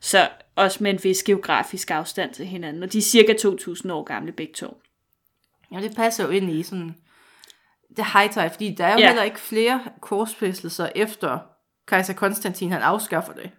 Så 0.00 0.28
også 0.56 0.82
med 0.82 0.90
en 0.90 1.04
vis 1.04 1.22
geografisk 1.22 1.90
afstand 1.90 2.34
til 2.34 2.46
hinanden. 2.46 2.82
Og 2.82 2.92
de 2.92 2.98
er 2.98 3.02
cirka 3.02 3.32
2.000 3.32 3.92
år 3.92 4.02
gamle 4.04 4.32
begge 4.32 4.52
to. 4.52 4.80
Ja, 5.72 5.80
det 5.80 5.96
passer 5.96 6.24
jo 6.24 6.30
ind 6.30 6.50
i 6.50 6.62
sådan 6.62 6.94
det 7.96 8.04
high 8.12 8.50
fordi 8.52 8.74
der 8.78 8.86
er 8.86 8.92
jo 8.92 8.98
Ja. 8.98 9.06
heller 9.06 9.22
ikke 9.22 9.40
flere 9.40 9.84
korsfæstelser 10.00 10.88
efter 10.94 11.38
kejser 11.88 12.14
Konstantin, 12.14 12.72
han 12.72 12.82
afskaffer 12.82 13.32
det. 13.32 13.50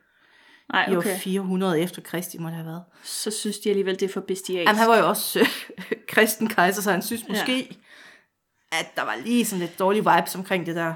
Nej, 0.74 0.90
I 0.90 0.96
år 0.96 0.98
okay. 0.98 1.18
400 1.20 1.82
efter 1.82 2.02
Kristi 2.02 2.38
må 2.38 2.48
det 2.48 2.56
have 2.56 2.66
været. 2.68 2.84
Så 3.04 3.32
synes 3.32 3.60
de 3.60 3.70
alligevel, 3.70 4.00
det 4.00 4.10
er 4.10 4.14
for 4.14 4.22
bestialsk. 4.22 4.68
Jamen, 4.68 4.80
han 4.80 4.90
var 4.90 4.98
jo 4.98 5.08
også 5.08 5.40
øh, 5.40 5.48
kristen 6.14 6.48
kejser, 6.48 6.82
så 6.82 6.92
han 6.92 7.02
synes 7.02 7.28
måske, 7.30 7.58
ja. 7.58 8.78
at 8.80 8.96
der 8.96 9.04
var 9.04 9.16
lige 9.24 9.46
sådan 9.46 9.60
lidt 9.60 9.80
dårlig 9.80 10.06
vibes 10.06 10.36
omkring 10.36 10.66
det 10.66 10.76
der. 10.76 10.94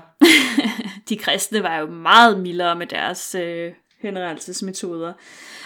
de 1.10 1.18
kristne 1.18 1.64
var 1.64 1.78
jo 1.78 1.86
meget 1.86 2.40
mildere 2.40 2.76
med 2.76 2.88
deres 2.88 3.36
øh, 3.36 3.74
henrettelsesmetoder. 4.02 5.14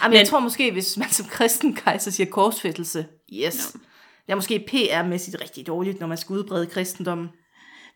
Jamen, 0.02 0.12
Men- 0.12 0.18
jeg 0.18 0.28
tror 0.28 0.40
måske, 0.40 0.72
hvis 0.72 0.96
man 0.96 1.08
som 1.08 1.26
kristen 1.26 1.74
kejser 1.74 2.10
siger 2.10 2.30
korsfæstelse, 2.30 3.06
yes. 3.32 3.74
No. 3.74 3.80
Det 4.26 4.32
er 4.32 4.36
måske 4.36 4.66
PR-mæssigt 4.70 5.42
rigtig 5.42 5.66
dårligt, 5.66 6.00
når 6.00 6.06
man 6.06 6.18
skal 6.18 6.32
udbrede 6.32 6.66
kristendommen. 6.66 7.28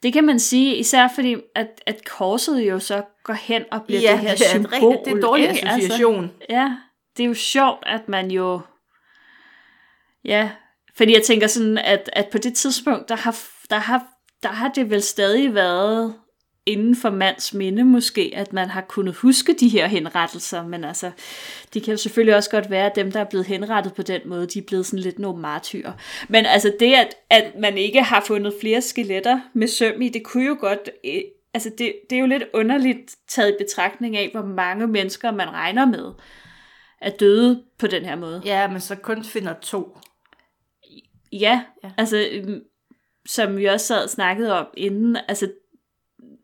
Det 0.02 0.12
kan 0.12 0.24
man 0.24 0.38
sige, 0.38 0.76
især 0.76 1.08
fordi, 1.14 1.36
at, 1.54 1.68
at 1.86 2.04
korset 2.04 2.60
jo 2.60 2.78
så 2.78 3.02
går 3.24 3.34
hen 3.34 3.64
og 3.72 3.82
bliver 3.86 4.00
ja, 4.00 4.12
det 4.12 4.18
her 4.20 4.30
er, 4.30 4.36
symbol. 4.36 4.70
rigtig, 4.72 4.98
det 5.04 5.10
er 5.10 5.16
en 5.16 5.22
dårlig 5.22 5.48
ikke? 5.48 5.68
association. 5.68 6.24
Altså, 6.24 6.46
ja, 6.48 6.76
det 7.16 7.22
er 7.22 7.26
jo 7.28 7.34
sjovt, 7.34 7.82
at 7.86 8.08
man 8.08 8.30
jo... 8.30 8.60
Ja, 10.24 10.50
fordi 10.96 11.12
jeg 11.14 11.22
tænker 11.22 11.46
sådan, 11.46 11.78
at, 11.78 12.10
at 12.12 12.28
på 12.32 12.38
det 12.38 12.54
tidspunkt, 12.54 13.08
der 13.08 13.16
har, 13.16 13.36
der, 13.70 13.78
har, 13.78 14.06
der 14.42 14.48
har 14.48 14.68
det 14.68 14.90
vel 14.90 15.02
stadig 15.02 15.54
været 15.54 16.14
inden 16.66 16.96
for 16.96 17.10
mands 17.10 17.54
minde 17.54 17.84
måske, 17.84 18.32
at 18.36 18.52
man 18.52 18.68
har 18.70 18.80
kunnet 18.80 19.14
huske 19.14 19.52
de 19.60 19.68
her 19.68 19.86
henrettelser, 19.86 20.66
men 20.66 20.84
altså, 20.84 21.10
det 21.74 21.82
kan 21.82 21.92
jo 21.92 21.96
selvfølgelig 21.98 22.36
også 22.36 22.50
godt 22.50 22.70
være, 22.70 22.86
at 22.86 22.96
dem, 22.96 23.12
der 23.12 23.20
er 23.20 23.24
blevet 23.24 23.46
henrettet 23.46 23.94
på 23.94 24.02
den 24.02 24.20
måde, 24.24 24.46
de 24.46 24.58
er 24.58 24.62
blevet 24.66 24.86
sådan 24.86 24.98
lidt 24.98 25.18
nogle 25.18 25.40
martyrer. 25.40 25.92
Men 26.28 26.46
altså 26.46 26.72
det, 26.80 26.94
at, 26.94 27.14
at 27.30 27.52
man 27.58 27.78
ikke 27.78 28.02
har 28.02 28.24
fundet 28.26 28.54
flere 28.60 28.82
skeletter 28.82 29.40
med 29.54 29.68
søm 29.68 30.02
i, 30.02 30.08
det 30.08 30.24
kunne 30.24 30.46
jo 30.46 30.56
godt, 30.60 30.90
øh, 31.04 31.20
altså 31.54 31.70
det, 31.78 31.92
det 32.10 32.16
er 32.16 32.20
jo 32.20 32.26
lidt 32.26 32.44
underligt 32.54 33.16
taget 33.28 33.50
i 33.50 33.64
betragtning 33.64 34.16
af, 34.16 34.28
hvor 34.32 34.44
mange 34.44 34.86
mennesker 34.86 35.30
man 35.30 35.50
regner 35.50 35.86
med 35.86 36.12
er 37.00 37.10
døde 37.10 37.62
på 37.78 37.86
den 37.86 38.04
her 38.04 38.16
måde. 38.16 38.42
Ja, 38.44 38.68
men 38.68 38.80
så 38.80 38.96
kun 38.96 39.24
finder 39.24 39.54
to. 39.62 39.98
Ja, 41.32 41.62
Ja. 41.84 41.90
altså, 41.98 42.28
øhm, 42.32 42.60
som 43.28 43.56
vi 43.56 43.64
også 43.64 43.86
sad 43.86 44.04
og 44.04 44.10
snakkede 44.10 44.58
om 44.58 44.66
inden, 44.76 45.16
altså, 45.28 45.50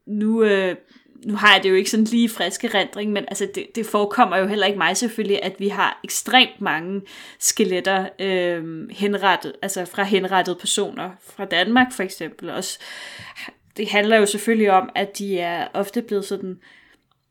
nu, 0.07 0.43
øh, 0.43 0.77
nu 1.25 1.35
har 1.35 1.55
jeg 1.55 1.63
det 1.63 1.71
jo 1.71 1.75
ikke 1.75 1.91
sådan 1.91 2.05
lige 2.05 2.29
friske 2.29 2.69
rendring, 2.69 3.13
men 3.13 3.25
altså, 3.29 3.49
det, 3.55 3.67
det 3.75 3.87
forekommer 3.87 4.37
jo 4.37 4.47
heller 4.47 4.67
ikke 4.67 4.79
mig 4.79 4.97
selvfølgelig, 4.97 5.43
at 5.43 5.55
vi 5.59 5.69
har 5.69 6.01
ekstremt 6.05 6.61
mange 6.61 7.03
skeletter 7.39 8.09
øh, 8.19 8.91
henrettet, 8.91 9.53
altså 9.63 9.85
fra 9.85 10.03
henrettede 10.03 10.57
personer 10.61 11.11
fra 11.21 11.45
Danmark 11.45 11.93
for 11.93 12.03
eksempel. 12.03 12.51
Også, 12.51 12.79
det 13.77 13.89
handler 13.89 14.17
jo 14.17 14.27
selvfølgelig 14.27 14.71
om, 14.71 14.91
at 14.95 15.19
de 15.19 15.39
er 15.39 15.69
ofte 15.75 16.03
blevet 16.03 16.25
sådan 16.25 16.59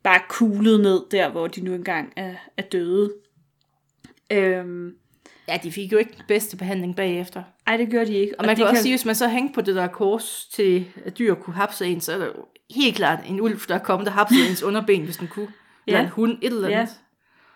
bare 0.03 0.21
kuglet 0.29 0.79
ned 0.79 1.01
der, 1.11 1.29
hvor 1.29 1.47
de 1.47 1.61
nu 1.61 1.73
engang 1.73 2.13
er, 2.15 2.35
er 2.57 2.61
døde. 2.61 3.13
Øhm, 4.31 4.91
Ja, 5.47 5.58
de 5.63 5.71
fik 5.71 5.91
jo 5.91 5.97
ikke 5.97 6.12
den 6.17 6.23
bedste 6.27 6.58
behandling 6.58 6.95
bagefter. 6.95 7.43
ej, 7.67 7.77
det 7.77 7.91
gør 7.91 8.03
de 8.03 8.13
ikke. 8.13 8.34
Og 8.39 8.45
man 8.45 8.49
det 8.49 8.58
kan 8.58 8.67
også 8.67 8.81
sige, 8.81 8.91
hvis 8.91 9.05
man 9.05 9.15
så 9.15 9.27
hængte 9.27 9.53
på 9.53 9.62
det 9.62 9.75
der 9.75 9.88
kors 9.88 10.47
til, 10.53 10.86
at 11.05 11.17
dyr 11.17 11.34
kunne 11.36 11.53
hapse 11.53 11.86
en, 11.86 12.01
så 12.01 12.13
er 12.13 12.17
det 12.17 12.25
jo 12.25 12.45
helt 12.75 12.95
klart 12.95 13.19
en 13.27 13.41
ulv, 13.41 13.60
der 13.67 13.75
er 13.75 13.79
kommet 13.79 14.08
og 14.08 14.13
hapsede 14.13 14.49
ens 14.49 14.63
underben, 14.63 15.03
hvis 15.03 15.17
den 15.17 15.27
kunne. 15.27 15.47
Eller 15.88 15.99
Ja. 15.99 16.03
en 16.05 16.10
hund, 16.10 16.38
et 16.41 16.53
eller 16.53 16.69
Ja. 16.69 16.79
andet. 16.79 16.95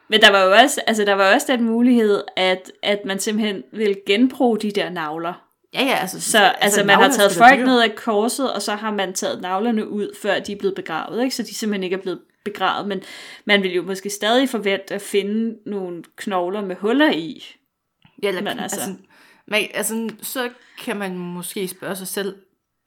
Men 0.09 0.21
der 0.21 0.31
var 0.31 0.43
jo 0.43 0.51
også, 0.51 0.81
altså, 0.87 1.05
der 1.05 1.13
var 1.13 1.33
også 1.33 1.47
den 1.49 1.63
mulighed, 1.63 2.23
at, 2.35 2.71
at 2.83 2.99
man 3.05 3.19
simpelthen 3.19 3.63
ville 3.73 3.95
genbruge 4.05 4.59
de 4.59 4.71
der 4.71 4.89
navler. 4.89 5.33
Ja, 5.73 5.83
ja, 5.83 5.95
altså... 5.95 6.21
Så 6.21 6.37
altså, 6.37 6.55
altså 6.61 6.83
man 6.83 6.95
har 6.95 7.09
taget 7.11 7.31
folk 7.31 7.59
ned 7.59 7.81
af 7.81 7.95
korset, 7.95 8.53
og 8.53 8.61
så 8.61 8.75
har 8.75 8.91
man 8.91 9.13
taget 9.13 9.41
navlerne 9.41 9.89
ud, 9.89 10.15
før 10.21 10.39
de 10.39 10.51
er 10.51 10.55
blevet 10.55 10.75
begravet, 10.75 11.23
ikke? 11.23 11.35
så 11.35 11.43
de 11.43 11.55
simpelthen 11.55 11.83
ikke 11.83 11.93
er 11.95 12.01
blevet 12.01 12.19
begravet. 12.45 12.87
Men 12.87 13.01
man 13.45 13.63
vil 13.63 13.71
jo 13.73 13.81
måske 13.83 14.09
stadig 14.09 14.49
forvente 14.49 14.95
at 14.95 15.01
finde 15.01 15.55
nogle 15.65 16.03
knogler 16.15 16.61
med 16.61 16.75
huller 16.75 17.11
i. 17.11 17.45
Ja, 18.23 18.27
eller, 18.27 18.41
men 18.41 18.59
altså, 18.59 18.79
altså, 18.79 18.95
man, 19.47 19.67
altså, 19.73 20.09
så 20.21 20.49
kan 20.83 20.97
man 20.97 21.17
måske 21.17 21.67
spørge 21.67 21.95
sig 21.95 22.07
selv, 22.07 22.35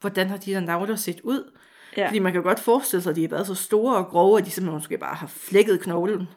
hvordan 0.00 0.28
har 0.28 0.36
de 0.36 0.50
der 0.50 0.60
navler 0.60 0.96
set 0.96 1.20
ud? 1.20 1.52
Ja. 1.96 2.06
Fordi 2.06 2.18
man 2.18 2.32
kan 2.32 2.42
godt 2.42 2.60
forestille 2.60 3.02
sig, 3.02 3.10
at 3.10 3.16
de 3.16 3.22
har 3.22 3.28
været 3.28 3.46
så 3.46 3.54
store 3.54 3.96
og 3.96 4.06
grove, 4.06 4.38
at 4.38 4.46
de 4.46 4.50
simpelthen 4.50 4.76
måske 4.76 4.98
bare 4.98 5.14
har 5.14 5.26
flækket 5.26 5.80
knoglen. 5.80 6.28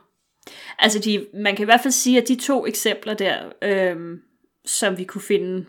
Altså, 0.79 0.99
de, 0.99 1.25
man 1.33 1.55
kan 1.55 1.63
i 1.63 1.65
hvert 1.65 1.81
fald 1.81 1.91
sige, 1.91 2.21
at 2.21 2.27
de 2.27 2.35
to 2.35 2.65
eksempler 2.65 3.13
der, 3.13 3.51
øhm, 3.61 4.21
som 4.65 4.97
vi 4.97 5.03
kunne 5.03 5.21
finde 5.21 5.65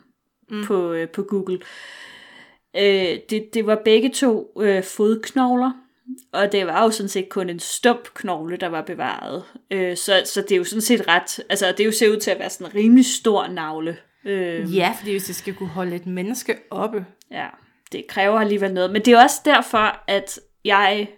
mm. 0.51 0.65
på, 0.65 0.93
øh, 0.93 1.09
på 1.09 1.23
Google, 1.23 1.61
øh, 2.77 3.19
det, 3.31 3.49
det 3.55 3.67
var 3.67 3.81
begge 3.85 4.11
to 4.11 4.53
øh, 4.61 4.85
fodknogler, 4.85 5.73
og 6.33 6.53
det 6.53 6.67
var 6.67 6.83
jo 6.83 6.91
sådan 6.91 7.09
set 7.09 7.29
kun 7.29 7.51
en 7.51 7.61
stump 7.61 8.15
knogle, 8.15 8.57
der 8.57 8.67
var 8.67 8.83
bevaret. 8.83 9.45
Øh, 9.71 9.97
så, 9.97 10.23
så 10.25 10.41
det 10.43 10.53
er 10.53 10.57
jo 10.57 10.65
sådan 10.65 10.81
set 10.81 11.09
ret, 11.09 11.45
altså 11.49 11.67
det 11.73 11.81
er 11.81 11.85
jo 11.85 11.93
ser 11.93 12.09
ud 12.09 12.17
til 12.17 12.31
at 12.31 12.39
være 12.39 12.51
sådan 12.51 12.67
en 12.67 12.75
rimelig 12.75 13.07
stor 13.07 13.47
navle. 13.47 13.97
Øh, 14.25 14.77
ja, 14.77 14.95
fordi 14.99 15.11
hvis 15.11 15.25
det 15.25 15.37
skal 15.37 15.55
kunne 15.55 15.69
holde 15.69 15.97
et 15.97 16.07
menneske 16.07 16.57
oppe. 16.71 17.07
Ja, 17.31 17.47
det 17.93 18.07
kræver 18.09 18.41
alligevel 18.41 18.73
noget. 18.73 18.91
Men 18.91 19.03
det 19.03 19.15
er 19.15 19.23
også 19.23 19.41
derfor, 19.45 20.01
at 20.07 20.41
jeg 20.65 21.09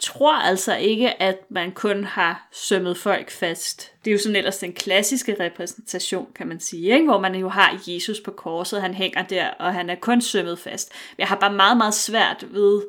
tror 0.00 0.34
altså 0.34 0.76
ikke, 0.76 1.22
at 1.22 1.38
man 1.50 1.72
kun 1.72 2.04
har 2.04 2.48
sømmet 2.52 2.96
folk 2.96 3.30
fast. 3.30 3.92
Det 4.04 4.10
er 4.10 4.12
jo 4.12 4.18
sådan 4.18 4.36
ellers 4.36 4.58
den 4.58 4.72
klassiske 4.72 5.36
repræsentation, 5.40 6.26
kan 6.34 6.46
man 6.46 6.60
sige, 6.60 6.92
ikke? 6.92 7.04
hvor 7.04 7.20
man 7.20 7.34
jo 7.34 7.48
har 7.48 7.82
Jesus 7.86 8.20
på 8.20 8.30
korset, 8.30 8.80
han 8.80 8.94
hænger 8.94 9.22
der, 9.22 9.48
og 9.48 9.74
han 9.74 9.90
er 9.90 9.94
kun 9.94 10.20
sømmet 10.20 10.58
fast. 10.58 10.92
Jeg 11.18 11.26
har 11.26 11.36
bare 11.36 11.52
meget, 11.52 11.76
meget 11.76 11.94
svært 11.94 12.46
ved... 12.50 12.82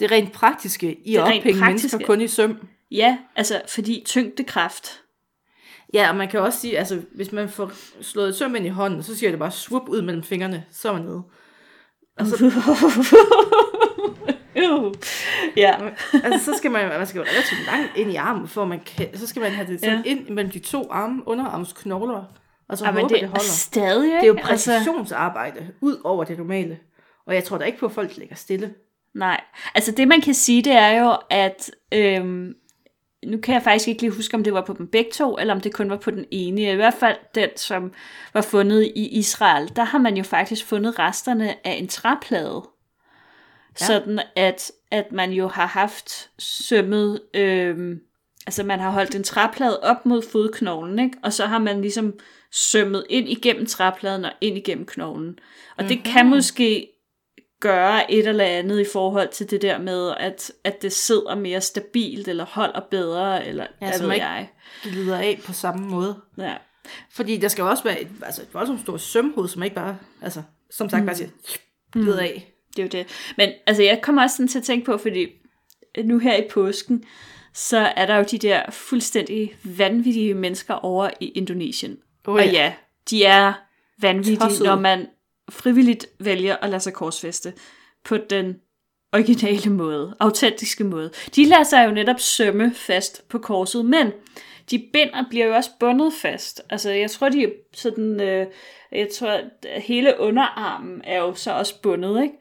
Det 0.00 0.10
rent 0.10 0.32
praktiske 0.32 0.98
i 1.04 1.16
at 1.16 1.22
ophænge 1.22 1.64
mennesker 1.64 1.98
kun 2.06 2.20
i 2.20 2.28
søm. 2.28 2.68
Ja, 2.90 3.18
altså 3.36 3.62
fordi 3.68 4.02
tyngdekraft. 4.06 5.02
Ja, 5.94 6.08
og 6.08 6.16
man 6.16 6.28
kan 6.28 6.40
også 6.40 6.60
sige, 6.60 6.78
altså 6.78 7.02
hvis 7.14 7.32
man 7.32 7.48
får 7.48 7.72
slået 8.00 8.28
et 8.28 8.34
søm 8.34 8.56
ind 8.56 8.66
i 8.66 8.68
hånden, 8.68 9.02
så 9.02 9.16
siger 9.16 9.30
det 9.30 9.38
bare 9.38 9.50
svup 9.50 9.88
ud 9.88 10.02
mellem 10.02 10.22
fingrene, 10.22 10.64
så 10.72 10.88
er 10.88 10.92
man 10.92 11.02
nede. 11.02 11.22
Altså, 12.16 12.44
ja. 15.56 15.74
altså, 16.24 16.44
så 16.44 16.58
skal 16.58 16.70
man, 16.70 16.88
man 16.88 17.06
skal 17.06 17.18
jo 17.18 17.24
relativt 17.24 17.66
langt 17.66 17.96
ind 17.96 18.12
i 18.12 18.16
armen, 18.16 18.48
for 18.48 18.64
man 18.64 18.80
kan, 18.86 19.18
så 19.18 19.26
skal 19.26 19.42
man 19.42 19.52
have 19.52 19.66
det 19.66 19.80
sådan 19.80 20.02
ja. 20.04 20.10
ind 20.10 20.28
mellem 20.28 20.50
de 20.50 20.58
to 20.58 20.88
arme, 20.90 21.22
underarmsknogler, 21.28 22.24
og 22.68 22.78
så 22.78 22.84
ja, 22.84 22.92
håber, 22.92 23.08
det, 23.08 23.20
det 23.20 23.28
holder. 23.28 23.44
Stadig, 23.44 24.12
det 24.12 24.22
er 24.22 24.26
jo 24.26 24.36
altså- 24.36 24.70
præcisionsarbejde, 24.70 25.58
altså... 25.58 25.72
ud 25.80 26.00
over 26.04 26.24
det 26.24 26.38
normale. 26.38 26.78
Og 27.26 27.34
jeg 27.34 27.44
tror 27.44 27.58
da 27.58 27.64
ikke 27.64 27.78
på, 27.78 27.86
at 27.86 27.92
folk 27.92 28.16
ligger 28.16 28.36
stille. 28.36 28.74
Nej, 29.14 29.40
altså 29.74 29.92
det 29.92 30.08
man 30.08 30.20
kan 30.20 30.34
sige, 30.34 30.62
det 30.62 30.72
er 30.72 31.00
jo, 31.02 31.16
at 31.30 31.70
øhm, 31.92 32.54
nu 33.26 33.38
kan 33.38 33.54
jeg 33.54 33.62
faktisk 33.62 33.88
ikke 33.88 34.02
lige 34.02 34.10
huske, 34.10 34.34
om 34.34 34.44
det 34.44 34.52
var 34.52 34.64
på 34.64 34.72
dem 34.78 34.86
begge 34.86 35.10
to, 35.10 35.38
eller 35.38 35.54
om 35.54 35.60
det 35.60 35.74
kun 35.74 35.90
var 35.90 35.96
på 35.96 36.10
den 36.10 36.24
ene. 36.30 36.72
I 36.72 36.74
hvert 36.74 36.94
fald 36.94 37.16
den, 37.34 37.48
som 37.56 37.92
var 38.34 38.40
fundet 38.40 38.92
i 38.96 39.08
Israel. 39.08 39.72
Der 39.76 39.84
har 39.84 39.98
man 39.98 40.16
jo 40.16 40.22
faktisk 40.22 40.66
fundet 40.66 40.98
resterne 40.98 41.66
af 41.66 41.72
en 41.72 41.88
træplade. 41.88 42.62
Ja. 43.80 43.86
Sådan 43.86 44.20
at, 44.36 44.72
at 44.90 45.12
man 45.12 45.32
jo 45.32 45.48
har 45.48 45.66
haft 45.66 46.30
sømmet, 46.38 47.20
øh, 47.34 47.96
altså 48.46 48.62
man 48.62 48.80
har 48.80 48.90
holdt 48.90 49.14
en 49.14 49.24
træplade 49.24 49.80
op 49.80 50.06
mod 50.06 50.22
fodknoglen, 50.32 50.98
ikke? 50.98 51.18
og 51.22 51.32
så 51.32 51.46
har 51.46 51.58
man 51.58 51.80
ligesom 51.80 52.14
sømmet 52.52 53.06
ind 53.10 53.28
igennem 53.28 53.66
træpladen 53.66 54.24
og 54.24 54.32
ind 54.40 54.56
igennem 54.56 54.86
knoglen. 54.86 55.38
Og 55.76 55.84
mm-hmm. 55.84 55.88
det 55.88 56.04
kan 56.04 56.26
mhm. 56.26 56.34
måske 56.34 56.88
gøre 57.60 58.12
et 58.12 58.26
eller 58.26 58.44
andet 58.44 58.80
i 58.80 58.84
forhold 58.92 59.28
til 59.28 59.50
det 59.50 59.62
der 59.62 59.78
med, 59.78 60.14
at, 60.16 60.52
at 60.64 60.82
det 60.82 60.92
sidder 60.92 61.34
mere 61.34 61.60
stabilt, 61.60 62.28
eller 62.28 62.44
holder 62.44 62.80
bedre, 62.90 63.46
eller 63.46 63.66
ja, 63.82 63.88
hvad 63.88 64.08
ved 64.08 64.16
jeg. 64.16 64.48
glider 64.82 65.18
af 65.18 65.40
på 65.44 65.52
samme 65.52 65.88
måde. 65.88 66.16
Ja. 66.38 66.54
Fordi 67.10 67.36
der 67.36 67.48
skal 67.48 67.62
jo 67.62 67.68
også 67.68 67.84
være 67.84 68.00
et, 68.00 68.08
altså 68.22 68.42
et 68.42 68.48
voldsomt 68.52 68.80
stort 68.80 69.00
sømhoved, 69.00 69.48
som 69.48 69.62
ikke 69.62 69.76
bare, 69.76 69.98
altså, 70.22 70.42
som 70.70 70.90
sagt, 70.90 71.02
mm. 71.02 71.06
bare 71.06 71.16
siger, 71.16 71.30
glider 71.92 72.20
mm. 72.20 72.24
af. 72.24 72.52
Det 72.76 72.78
er 72.78 72.82
jo 72.82 72.88
det. 72.88 73.32
Men 73.36 73.50
altså, 73.66 73.82
jeg 73.82 74.00
kommer 74.02 74.22
også 74.22 74.36
sådan 74.36 74.48
til 74.48 74.58
at 74.58 74.64
tænke 74.64 74.86
på, 74.86 74.98
fordi 74.98 75.26
nu 76.04 76.18
her 76.18 76.36
i 76.36 76.48
påsken, 76.50 77.04
så 77.54 77.78
er 77.78 78.06
der 78.06 78.16
jo 78.16 78.24
de 78.30 78.38
der 78.38 78.70
fuldstændig 78.70 79.54
vanvittige 79.64 80.34
mennesker 80.34 80.74
over 80.74 81.10
i 81.20 81.28
Indonesien. 81.28 81.98
Oh, 82.26 82.38
ja. 82.38 82.46
Og 82.46 82.52
ja, 82.52 82.72
de 83.10 83.24
er 83.24 83.52
vanvittige, 83.98 84.36
Tosset. 84.36 84.66
når 84.66 84.80
man 84.80 85.06
frivilligt 85.50 86.06
vælger 86.18 86.56
at 86.56 86.70
lade 86.70 86.80
sig 86.80 86.92
korsfeste 86.92 87.52
på 88.04 88.16
den 88.16 88.56
originale 89.12 89.70
måde, 89.72 90.16
autentiske 90.20 90.84
måde. 90.84 91.10
De 91.36 91.44
lader 91.44 91.62
sig 91.62 91.86
jo 91.86 91.90
netop 91.90 92.20
sømme 92.20 92.74
fast 92.74 93.28
på 93.28 93.38
korset, 93.38 93.84
men 93.84 94.12
de 94.70 94.88
binder 94.92 95.24
bliver 95.30 95.46
jo 95.46 95.54
også 95.54 95.70
bundet 95.80 96.12
fast. 96.22 96.62
Altså, 96.70 96.90
jeg 96.90 97.10
tror, 97.10 97.28
de 97.28 97.44
er 97.44 97.48
sådan, 97.74 98.20
øh, 98.20 98.46
jeg 98.92 99.08
tror, 99.14 99.28
at 99.28 99.82
hele 99.82 100.14
underarmen 100.18 101.00
er 101.04 101.18
jo 101.18 101.34
så 101.34 101.52
også 101.52 101.80
bundet, 101.82 102.22
ikke? 102.22 102.34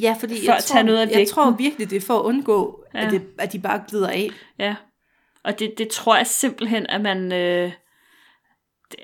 Ja, 0.00 0.16
fordi 0.20 0.38
for 0.38 0.44
jeg, 0.44 0.56
at 0.56 0.64
tage 0.64 0.78
tror, 0.78 0.86
noget 0.86 0.98
af 0.98 1.18
jeg 1.18 1.28
tror 1.28 1.50
virkelig, 1.50 1.90
det 1.90 1.96
er 1.96 2.00
for 2.00 2.18
at 2.18 2.24
undgå, 2.24 2.84
ja. 2.94 3.06
at, 3.06 3.12
det, 3.12 3.22
at 3.38 3.52
de 3.52 3.58
bare 3.58 3.82
glider 3.88 4.08
af. 4.08 4.30
Ja, 4.58 4.74
og 5.44 5.58
det, 5.58 5.74
det 5.78 5.88
tror 5.88 6.16
jeg 6.16 6.26
simpelthen, 6.26 6.86
at 6.86 7.00
man... 7.00 7.32
Øh, 7.32 7.72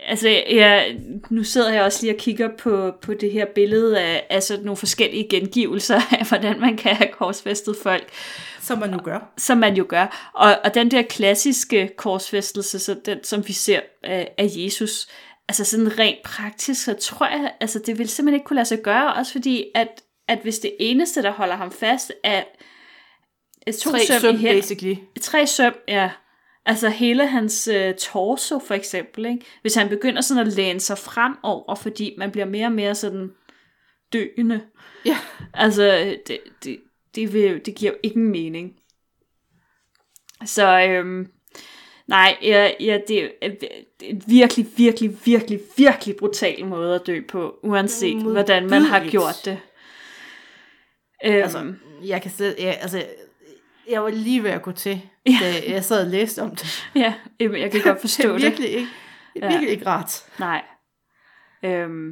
altså, 0.07 0.29
jeg, 0.51 0.97
nu 1.31 1.45
sidder 1.45 1.73
jeg 1.73 1.83
også 1.83 2.03
lige 2.03 2.15
og 2.15 2.19
kigger 2.19 2.49
på, 2.59 2.93
på 3.03 3.15
det 3.15 3.33
her 3.33 3.47
billede 3.55 4.01
af 4.01 4.27
altså, 4.31 4.59
nogle 4.63 4.77
forskellige 4.77 5.29
gengivelser 5.29 6.01
af, 6.21 6.29
hvordan 6.29 6.61
man 6.61 6.77
kan 6.77 6.97
have 6.97 7.13
korsfæstet 7.13 7.77
folk. 7.83 8.09
Som 8.61 8.79
man 8.79 8.91
nu 8.91 8.99
gør. 8.99 9.33
Som 9.39 9.59
man 9.59 9.77
jo 9.77 9.87
gør. 9.89 10.33
Og, 10.35 10.59
og 10.65 10.75
den 10.75 10.91
der 10.91 11.03
klassiske 11.03 11.91
korsfæstelse, 11.97 12.79
så 12.79 12.97
den, 13.05 13.25
som 13.25 13.49
vi 13.49 13.53
ser 13.53 13.81
af, 14.03 14.35
af 14.39 14.49
Jesus, 14.51 15.09
altså 15.49 15.65
sådan 15.65 15.99
rent 15.99 16.23
praktisk, 16.25 16.85
så 16.85 16.95
tror 16.95 17.27
jeg, 17.27 17.53
altså 17.61 17.79
det 17.87 17.99
vil 17.99 18.09
simpelthen 18.09 18.35
ikke 18.35 18.47
kunne 18.47 18.55
lade 18.55 18.69
sig 18.69 18.83
gøre, 18.83 19.15
også 19.15 19.33
fordi, 19.33 19.65
at 19.75 20.03
at 20.29 20.39
hvis 20.43 20.59
det 20.59 20.77
eneste, 20.81 21.23
der 21.23 21.31
holder 21.31 21.57
ham 21.57 21.73
fast, 21.73 22.13
er 22.25 22.43
to 23.83 23.91
tre 23.91 24.01
søm, 24.07 24.21
søm 24.21 24.35
i 24.35 24.43
basically. 24.43 24.95
Tre 25.21 25.47
søm, 25.47 25.75
ja. 25.89 26.11
Altså 26.69 26.89
hele 26.89 27.27
hans 27.27 27.69
uh, 27.69 27.95
torso 27.99 28.59
for 28.59 28.75
eksempel, 28.75 29.27
ikke? 29.27 29.45
Hvis 29.61 29.75
han 29.75 29.89
begynder 29.89 30.21
sådan 30.21 30.47
at 30.47 30.53
læne 30.53 30.81
sig 30.81 30.99
frem 30.99 31.35
over, 31.43 31.75
fordi 31.75 32.15
man 32.19 32.31
bliver 32.31 32.47
mere 32.47 32.67
og 32.67 32.73
mere 32.73 32.95
sådan 32.95 33.31
døende. 34.13 34.61
Ja. 35.05 35.17
Altså, 35.55 36.17
det, 36.27 36.39
det, 36.65 36.81
det, 37.15 37.33
vil, 37.33 37.67
det 37.67 37.75
giver 37.75 37.93
jo 37.93 37.99
ingen 38.03 38.31
mening. 38.31 38.73
Så 40.45 40.81
øhm, 40.81 41.29
nej, 42.07 42.37
ja, 42.43 42.71
ja, 42.81 42.99
det 43.09 43.31
er 43.43 43.51
en 44.01 44.23
virkelig, 44.27 44.67
virkelig, 44.77 45.17
virkelig, 45.25 45.61
virkelig 45.77 46.17
brutal 46.17 46.67
måde 46.67 46.95
at 46.95 47.07
dø 47.07 47.21
på, 47.29 47.59
uanset 47.63 48.23
hvordan 48.23 48.71
man 48.71 48.83
har 48.83 49.09
gjort 49.11 49.41
det. 49.45 49.59
Øhm, 51.25 51.35
altså, 51.35 51.75
jeg 52.05 52.23
kan 52.23 52.31
slet, 52.31 52.55
ja, 52.59 52.71
altså, 52.71 53.05
jeg 53.91 54.03
var 54.03 54.11
lige 54.11 54.43
ved 54.43 54.51
at 54.51 54.63
gå 54.63 54.73
til, 54.73 55.03
da 55.41 55.55
jeg 55.69 55.85
sad 55.85 56.05
og 56.05 56.11
læste 56.11 56.43
om 56.43 56.57
det. 56.57 56.89
Ja, 56.95 57.15
jeg 57.41 57.71
kan 57.73 57.81
godt 57.83 58.01
forstå 58.07 58.33
det. 58.33 58.41
det 58.41 58.47
er 58.47 58.51
virkelig 58.51 58.71
ikke, 58.71 58.89
det 59.35 59.45
er 59.45 59.49
virkelig 59.49 59.67
ja. 59.67 59.73
ikke 59.73 59.87
rart. 59.87 60.25
Nej. 60.39 60.65
Øhm, 61.63 62.11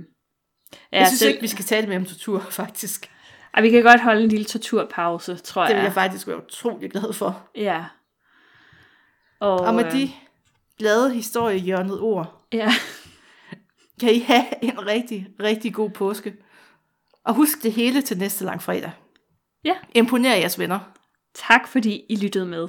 ja, 0.92 0.98
jeg 0.98 1.06
synes 1.06 1.18
så, 1.18 1.28
ikke, 1.28 1.40
vi 1.40 1.48
skal 1.48 1.64
tale 1.64 1.86
mere 1.86 1.96
om 1.96 2.06
tortur, 2.06 2.38
faktisk. 2.60 3.10
Ej, 3.54 3.62
vi 3.62 3.70
kan 3.70 3.82
godt 3.82 4.00
holde 4.00 4.22
en 4.22 4.28
lille 4.28 4.44
torturpause, 4.44 5.36
tror 5.36 5.62
jeg. 5.62 5.68
Det 5.68 5.76
vil 5.76 5.82
jeg 5.82 5.92
faktisk 5.92 6.26
være 6.26 6.44
utrolig 6.44 6.90
glad 6.90 7.12
for. 7.12 7.48
Ja. 7.56 7.84
Og, 9.40 9.60
og 9.60 9.74
med 9.74 9.84
øh, 9.86 9.92
de 9.92 10.10
glade 10.78 11.14
historiehjørnet 11.14 12.00
ord, 12.00 12.46
ja. 12.52 12.72
kan 14.00 14.14
I 14.14 14.18
have 14.18 14.64
en 14.64 14.86
rigtig, 14.86 15.28
rigtig 15.42 15.74
god 15.74 15.90
påske. 15.90 16.34
Og 17.24 17.34
husk 17.34 17.62
det 17.62 17.72
hele 17.72 18.02
til 18.02 18.18
næste 18.18 18.44
lang 18.44 18.62
fredag. 18.62 18.90
Ja. 19.64 19.74
Imponer 19.94 20.34
jeres 20.34 20.58
venner. 20.58 20.94
Tak 21.34 21.68
fordi 21.68 22.04
I 22.08 22.16
lyttede 22.16 22.46
med. 22.46 22.68